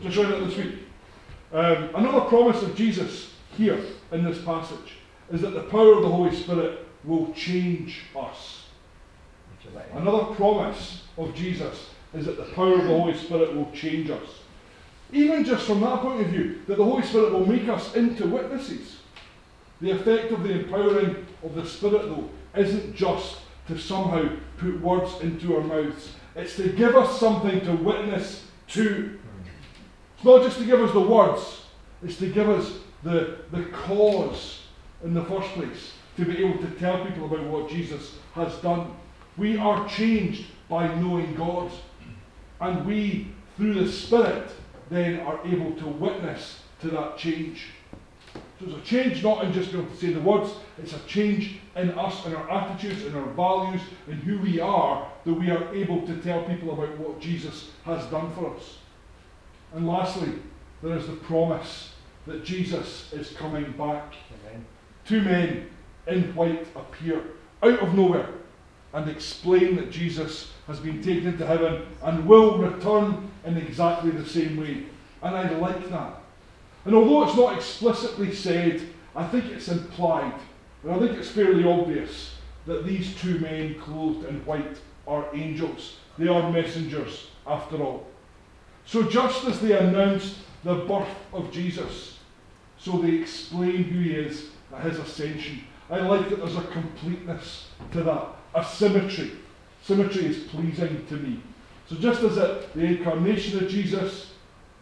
Just 0.01 0.17
read 0.17 0.31
it 0.31 0.47
this 0.47 0.57
week. 0.57 0.75
Um, 1.53 1.91
another 1.95 2.23
promise 2.23 2.63
of 2.63 2.75
Jesus 2.75 3.35
here 3.57 3.79
in 4.11 4.25
this 4.25 4.43
passage 4.43 4.99
is 5.33 5.41
that 5.43 5.51
the 5.51 5.63
power 5.65 5.95
of 5.95 6.03
the 6.03 6.09
Holy 6.09 6.35
Spirit 6.35 6.84
will 7.05 7.33
change 7.33 8.03
us. 8.17 8.65
Another 9.95 10.35
promise 10.35 11.05
of 11.17 11.35
Jesus 11.35 11.91
is 12.13 12.27
that 12.27 12.37
the 12.37 12.53
power 12.55 12.75
of 12.75 12.85
the 12.85 12.89
Holy 12.89 13.17
Spirit 13.17 13.55
will 13.55 13.71
change 13.73 14.11
us. 14.11 14.29
Even 15.13 15.45
just 15.45 15.67
from 15.67 15.81
that 15.81 16.01
point 16.01 16.21
of 16.21 16.27
view, 16.29 16.61
that 16.67 16.77
the 16.77 16.85
Holy 16.85 17.03
Spirit 17.03 17.33
will 17.33 17.47
make 17.47 17.69
us 17.69 17.95
into 17.95 18.27
witnesses. 18.27 18.97
The 19.81 19.91
effect 19.91 20.33
of 20.33 20.43
the 20.43 20.61
empowering 20.61 21.27
of 21.43 21.55
the 21.55 21.67
Spirit, 21.67 22.03
though, 22.03 22.29
isn't 22.57 22.95
just 22.95 23.39
to 23.69 23.79
somehow 23.79 24.29
put 24.59 24.81
words 24.81 25.21
into 25.21 25.57
our 25.57 25.63
mouths, 25.63 26.15
it's 26.37 26.57
to 26.57 26.69
give 26.71 26.97
us 26.97 27.19
something 27.19 27.61
to 27.63 27.73
witness 27.73 28.47
to. 28.69 29.19
It's 30.17 30.25
not 30.25 30.43
just 30.43 30.59
to 30.59 30.65
give 30.65 30.81
us 30.81 30.93
the 30.93 31.01
words, 31.01 31.63
it's 32.03 32.17
to 32.19 32.29
give 32.31 32.49
us 32.49 32.79
the, 33.03 33.39
the 33.53 33.65
cause 33.67 34.63
in 35.03 35.15
the 35.15 35.25
first 35.25 35.49
place, 35.51 35.93
to 36.17 36.25
be 36.25 36.45
able 36.45 36.59
to 36.59 36.71
tell 36.79 37.05
people 37.05 37.27
about 37.27 37.45
what 37.45 37.69
Jesus 37.69 38.17
has 38.35 38.55
done. 38.57 38.95
We 39.37 39.57
are 39.57 39.89
changed 39.89 40.47
by 40.69 40.95
knowing 40.95 41.35
God, 41.35 41.71
and 42.61 42.87
we, 42.87 43.33
through 43.57 43.75
the 43.75 43.91
Spirit, 43.91 44.51
then 44.91 45.21
are 45.21 45.41
able 45.45 45.73
to 45.73 45.87
witness 45.87 46.61
to 46.81 46.89
that 46.91 47.19
change. 47.19 47.67
So 48.33 48.67
it's 48.67 48.77
a 48.77 48.81
change 48.83 49.23
not 49.23 49.45
in 49.45 49.53
just 49.53 49.73
being 49.73 49.83
able 49.83 49.95
to 49.95 50.01
say 50.01 50.13
the 50.13 50.21
words, 50.21 50.51
it's 50.79 50.93
a 50.93 51.01
change 51.01 51.59
in 51.75 51.91
us, 51.99 52.25
in 52.27 52.35
our 52.35 52.51
attitudes, 52.51 53.05
in 53.05 53.15
our 53.15 53.27
values, 53.31 53.81
in 54.07 54.15
who 54.15 54.39
we 54.39 54.61
are, 54.61 55.11
that 55.25 55.35
we 55.35 55.51
are 55.51 55.75
able 55.75 56.07
to 56.07 56.17
tell 56.19 56.45
people 56.45 56.73
about 56.73 56.97
what 56.99 57.21
Jesus 57.21 57.71
has 57.85 58.05
done 58.07 58.33
for 58.35 58.55
us. 58.55 58.79
And 59.75 59.89
lastly, 59.89 60.35
there 60.83 60.97
is 60.97 61.07
the 61.07 61.15
promise 61.15 61.95
that 62.27 62.45
Jesus 62.45 63.13
is 63.13 63.33
coming 63.33 63.73
back. 63.73 64.15
Amen. 64.47 64.65
Two 65.05 65.21
men 65.21 65.69
in 66.07 66.35
white 66.35 66.67
appear 66.77 67.23
out 67.63 67.81
of 67.81 67.95
nowhere 67.95 68.29
and 68.93 69.09
explain 69.09 69.77
that 69.77 69.91
Jesus 69.91 70.53
has 70.67 70.79
been 70.79 71.03
taken 71.03 71.29
into 71.29 71.47
heaven 71.47 71.87
and 72.03 72.27
will 72.27 72.59
return 72.59 73.31
in 73.45 73.57
exactly 73.57 74.11
the 74.11 74.25
same 74.25 74.57
way. 74.57 74.85
And 75.23 75.37
I 75.37 75.51
like 75.51 75.91
that. 75.91 76.19
And 76.85 76.95
although 76.95 77.25
it's 77.25 77.37
not 77.37 77.57
explicitly 77.57 78.35
said, 78.35 78.83
I 79.17 79.27
think 79.27 79.47
it's 79.47 79.69
implied 79.69 80.35
And 80.85 80.93
I 80.93 80.99
think 80.99 81.13
it's 81.13 81.31
fairly 81.31 81.65
obvious 81.65 82.35
that 82.67 82.85
these 82.85 83.17
two 83.17 83.39
men 83.39 83.75
clothed 83.77 84.29
in 84.29 84.45
white 84.45 84.79
are 85.07 85.27
angels. 85.35 85.97
They 86.19 86.29
are 86.29 86.53
messengers, 86.53 87.29
after 87.47 87.77
all. 87.83 88.07
So, 88.87 89.03
just 89.05 89.45
as 89.47 89.61
they 89.61 89.77
announced 89.77 90.37
the 90.63 90.75
birth 90.75 91.09
of 91.33 91.51
Jesus, 91.51 92.19
so 92.79 92.99
they 92.99 93.15
explain 93.15 93.85
who 93.85 94.01
he 94.01 94.13
is 94.13 94.51
at 94.75 94.83
his 94.83 94.99
ascension. 94.99 95.65
I 95.91 96.01
like 96.01 96.31
that 96.31 96.39
there's 96.39 96.57
a 96.57 96.63
completeness 96.63 97.69
to 97.93 98.03
that, 98.03 98.29
a 98.55 98.65
symmetry. 98.65 99.33
Symmetry 99.83 100.27
is 100.27 100.45
pleasing 100.45 101.07
to 101.09 101.17
me. 101.17 101.41
So, 101.89 101.97
just 101.97 102.23
as 102.23 102.39
at 102.39 102.73
the 102.73 102.85
incarnation 102.85 103.63
of 103.63 103.69
Jesus, 103.69 104.33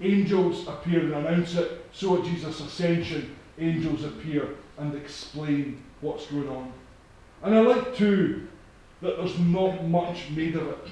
angels 0.00 0.68
appear 0.68 1.00
and 1.00 1.14
announce 1.14 1.56
it, 1.56 1.84
so 1.92 2.18
at 2.18 2.24
Jesus' 2.24 2.60
ascension, 2.60 3.34
angels 3.58 4.04
appear 4.04 4.48
and 4.78 4.94
explain 4.94 5.82
what's 6.00 6.26
going 6.26 6.48
on. 6.48 6.72
And 7.42 7.54
I 7.54 7.60
like 7.60 7.96
too 7.96 8.46
that 9.00 9.16
there's 9.16 9.38
not 9.40 9.84
much 9.84 10.30
made 10.30 10.54
of 10.54 10.68
it. 10.68 10.88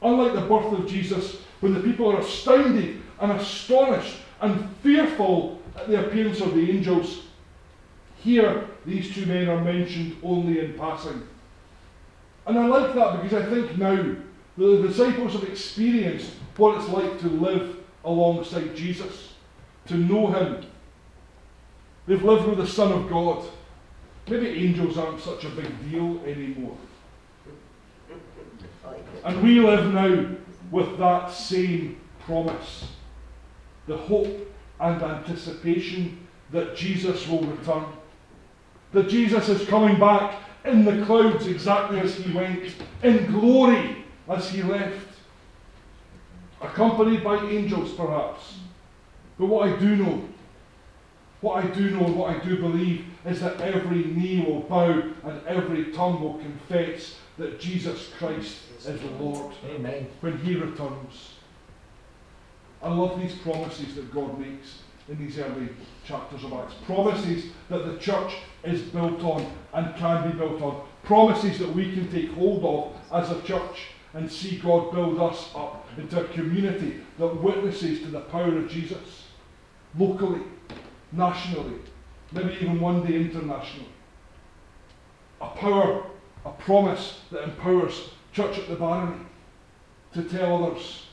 Unlike 0.00 0.34
the 0.34 0.40
birth 0.42 0.72
of 0.72 0.88
Jesus, 0.88 1.38
when 1.60 1.74
the 1.74 1.80
people 1.80 2.10
are 2.10 2.20
astounded 2.20 3.00
and 3.20 3.32
astonished 3.32 4.16
and 4.40 4.68
fearful 4.82 5.60
at 5.76 5.88
the 5.88 6.06
appearance 6.06 6.40
of 6.40 6.54
the 6.54 6.70
angels, 6.70 7.22
here 8.18 8.68
these 8.86 9.14
two 9.14 9.26
men 9.26 9.48
are 9.48 9.62
mentioned 9.62 10.16
only 10.22 10.60
in 10.60 10.74
passing. 10.74 11.26
And 12.46 12.58
I 12.58 12.66
like 12.66 12.94
that 12.94 13.22
because 13.22 13.42
I 13.42 13.48
think 13.48 13.78
now 13.78 13.96
that 13.96 14.64
the 14.64 14.88
disciples 14.88 15.32
have 15.32 15.44
experienced 15.44 16.32
what 16.56 16.78
it's 16.78 16.88
like 16.88 17.20
to 17.20 17.28
live 17.28 17.76
alongside 18.04 18.74
Jesus, 18.74 19.34
to 19.86 19.96
know 19.96 20.28
Him. 20.28 20.64
They've 22.06 22.22
lived 22.22 22.48
with 22.48 22.58
the 22.58 22.66
Son 22.66 22.92
of 22.92 23.08
God. 23.08 23.44
Maybe 24.28 24.48
angels 24.48 24.98
aren't 24.98 25.20
such 25.20 25.44
a 25.44 25.50
big 25.50 25.90
deal 25.90 26.20
anymore. 26.24 26.76
And 29.24 29.42
we 29.42 29.60
live 29.60 29.92
now 29.92 30.36
with 30.70 30.98
that 30.98 31.30
same 31.30 32.00
promise 32.20 32.88
the 33.86 33.96
hope 33.96 34.48
and 34.80 35.02
anticipation 35.02 36.26
that 36.52 36.76
Jesus 36.76 37.26
will 37.26 37.42
return. 37.42 37.84
That 38.92 39.08
Jesus 39.08 39.48
is 39.48 39.66
coming 39.68 39.98
back 39.98 40.36
in 40.64 40.84
the 40.84 41.04
clouds 41.04 41.46
exactly 41.46 42.00
as 42.00 42.16
he 42.16 42.32
went, 42.32 42.74
in 43.02 43.30
glory 43.30 44.04
as 44.28 44.48
he 44.50 44.62
left, 44.62 45.08
accompanied 46.60 47.24
by 47.24 47.36
angels 47.44 47.92
perhaps. 47.92 48.58
But 49.38 49.46
what 49.46 49.68
I 49.68 49.76
do 49.76 49.96
know, 49.96 50.28
what 51.40 51.64
I 51.64 51.66
do 51.68 51.90
know 51.90 52.06
and 52.06 52.16
what 52.16 52.36
I 52.36 52.44
do 52.44 52.58
believe 52.58 53.06
is 53.24 53.40
that 53.40 53.60
every 53.60 54.04
knee 54.04 54.44
will 54.46 54.60
bow 54.60 55.02
and 55.24 55.46
every 55.46 55.92
tongue 55.92 56.20
will 56.20 56.34
confess 56.34 57.16
that 57.38 57.58
Jesus 57.58 58.10
Christ 58.18 58.58
is 58.78 58.84
the 58.84 59.10
Lord 59.18 59.52
Amen. 59.74 60.06
when 60.20 60.38
he 60.38 60.54
returns. 60.54 61.34
I 62.82 62.92
love 62.92 63.20
these 63.20 63.34
promises 63.36 63.94
that 63.94 64.12
God 64.12 64.38
makes 64.38 64.82
in 65.08 65.18
these 65.18 65.38
early 65.38 65.68
chapters 66.04 66.44
of 66.44 66.52
Acts. 66.52 66.74
Promises 66.86 67.46
that 67.68 67.86
the 67.86 67.98
church 67.98 68.34
is 68.64 68.82
built 68.82 69.22
on 69.22 69.50
and 69.74 69.94
can 69.96 70.30
be 70.30 70.38
built 70.38 70.60
on. 70.62 70.86
Promises 71.02 71.58
that 71.58 71.74
we 71.74 71.92
can 71.92 72.10
take 72.10 72.30
hold 72.32 72.64
of 72.64 73.22
as 73.24 73.30
a 73.30 73.42
church 73.42 73.88
and 74.14 74.30
see 74.30 74.58
God 74.58 74.92
build 74.92 75.18
us 75.20 75.50
up 75.54 75.86
into 75.96 76.20
a 76.20 76.28
community 76.28 77.00
that 77.18 77.42
witnesses 77.42 78.00
to 78.00 78.06
the 78.06 78.20
power 78.20 78.56
of 78.58 78.68
Jesus 78.68 79.26
locally, 79.98 80.42
nationally, 81.10 81.78
maybe 82.32 82.54
even 82.60 82.80
one 82.80 83.04
day 83.04 83.16
internationally. 83.16 83.88
A 85.40 85.48
power, 85.48 86.06
a 86.44 86.52
promise 86.52 87.20
that 87.30 87.44
empowers 87.44 88.10
Church 88.32 88.58
at 88.58 88.68
the 88.68 88.76
Barony 88.76 89.26
to 90.14 90.22
tell 90.24 90.64
others 90.64 91.06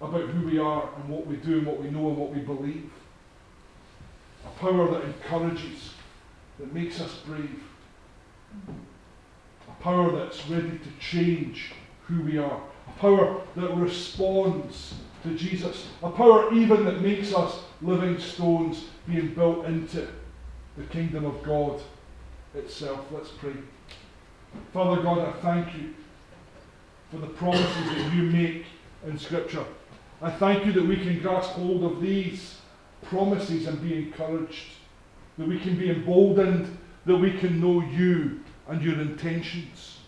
about 0.00 0.28
who 0.28 0.46
we 0.46 0.58
are 0.58 0.88
and 0.96 1.08
what 1.08 1.26
we 1.26 1.36
do 1.36 1.58
and 1.58 1.66
what 1.66 1.80
we 1.80 1.90
know 1.90 2.08
and 2.08 2.16
what 2.16 2.34
we 2.34 2.40
believe. 2.40 2.90
A 4.48 4.60
power 4.60 4.90
that 4.90 5.04
encourages, 5.04 5.92
that 6.58 6.72
makes 6.72 7.00
us 7.00 7.14
brave. 7.26 7.62
A 9.68 9.82
power 9.82 10.10
that's 10.16 10.48
ready 10.48 10.78
to 10.78 10.90
change 11.00 11.72
who 12.06 12.22
we 12.22 12.38
are. 12.38 12.60
A 12.88 13.00
power 13.00 13.40
that 13.56 13.74
responds 13.74 14.94
to 15.22 15.34
Jesus. 15.34 15.88
A 16.02 16.10
power 16.10 16.52
even 16.54 16.84
that 16.84 17.00
makes 17.00 17.34
us 17.34 17.60
living 17.82 18.18
stones 18.18 18.86
being 19.06 19.34
built 19.34 19.66
into 19.66 20.08
the 20.76 20.84
kingdom 20.84 21.24
of 21.24 21.42
God 21.42 21.80
itself. 22.54 23.06
Let's 23.12 23.30
pray. 23.30 23.52
Father 24.72 25.02
God, 25.02 25.18
I 25.18 25.32
thank 25.40 25.74
you 25.76 25.94
for 27.10 27.18
the 27.18 27.26
promises 27.26 27.84
that 27.90 28.14
you 28.14 28.22
make 28.24 28.64
in 29.06 29.18
Scripture. 29.18 29.64
I 30.20 30.30
thank 30.30 30.66
you 30.66 30.72
that 30.72 30.86
we 30.86 30.96
can 30.96 31.20
grasp 31.20 31.50
hold 31.50 31.84
of 31.84 32.00
these 32.00 32.56
promises 33.02 33.66
and 33.66 33.80
be 33.82 33.96
encouraged, 33.96 34.72
that 35.36 35.48
we 35.48 35.58
can 35.58 35.78
be 35.78 35.90
emboldened, 35.90 36.76
that 37.06 37.16
we 37.16 37.38
can 37.38 37.60
know 37.60 37.80
you 37.80 38.40
and 38.68 38.82
your 38.82 39.00
intentions, 39.00 39.98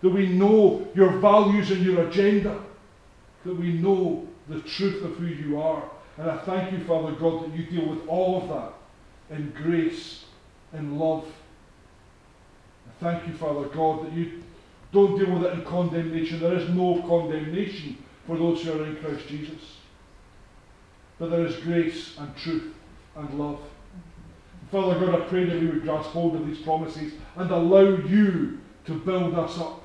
that 0.00 0.10
we 0.10 0.28
know 0.28 0.86
your 0.94 1.18
values 1.18 1.70
and 1.70 1.84
your 1.84 2.08
agenda, 2.08 2.60
that 3.44 3.54
we 3.54 3.72
know 3.72 4.26
the 4.48 4.60
truth 4.60 5.04
of 5.04 5.16
who 5.16 5.26
you 5.26 5.60
are. 5.60 5.82
And 6.18 6.30
I 6.30 6.38
thank 6.38 6.72
you, 6.72 6.84
Father 6.84 7.12
God, 7.12 7.44
that 7.44 7.56
you 7.56 7.64
deal 7.64 7.88
with 7.88 8.06
all 8.06 8.42
of 8.42 8.48
that 8.48 9.36
in 9.36 9.50
grace, 9.50 10.24
and 10.72 10.98
love. 10.98 11.26
I 12.88 13.04
thank 13.04 13.26
you, 13.26 13.34
Father 13.34 13.66
God, 13.68 14.06
that 14.06 14.12
you 14.12 14.42
don't 14.92 15.18
deal 15.18 15.34
with 15.34 15.44
it 15.44 15.54
in 15.54 15.64
condemnation. 15.64 16.40
There 16.40 16.56
is 16.56 16.68
no 16.70 17.02
condemnation 17.02 17.98
for 18.26 18.36
those 18.36 18.62
who 18.62 18.72
are 18.72 18.86
in 18.86 18.96
Christ 18.96 19.26
Jesus. 19.28 19.78
But 21.18 21.30
there 21.30 21.46
is 21.46 21.56
grace 21.56 22.16
and 22.18 22.36
truth 22.36 22.74
and 23.16 23.38
love. 23.38 23.60
Father 24.70 24.98
God, 24.98 25.22
I 25.22 25.24
pray 25.26 25.44
that 25.44 25.60
we 25.60 25.66
would 25.66 25.82
grasp 25.82 26.10
hold 26.10 26.36
of 26.36 26.46
these 26.46 26.58
promises 26.58 27.12
and 27.36 27.50
allow 27.50 27.96
you 27.96 28.60
to 28.86 28.94
build 28.94 29.34
us 29.34 29.58
up 29.58 29.82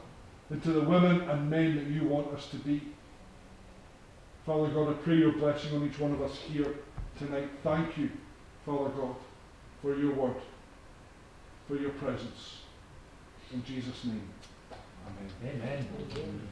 into 0.49 0.71
the 0.71 0.81
women 0.81 1.21
and 1.29 1.49
men 1.49 1.75
that 1.75 1.87
you 1.87 2.07
want 2.07 2.33
us 2.33 2.49
to 2.49 2.57
be. 2.57 2.81
Father 4.45 4.69
God, 4.69 4.89
I 4.89 4.93
pray 4.93 5.15
your 5.15 5.33
blessing 5.33 5.75
on 5.75 5.87
each 5.87 5.99
one 5.99 6.11
of 6.13 6.21
us 6.21 6.35
here 6.35 6.75
tonight. 7.17 7.47
Thank 7.63 7.97
you, 7.97 8.09
Father 8.65 8.89
God, 8.89 9.15
for 9.81 9.95
your 9.95 10.13
word, 10.13 10.35
for 11.67 11.75
your 11.75 11.91
presence. 11.91 12.61
In 13.53 13.63
Jesus' 13.63 14.03
name, 14.05 14.27
Amen. 15.43 15.87
Amen. 16.13 16.47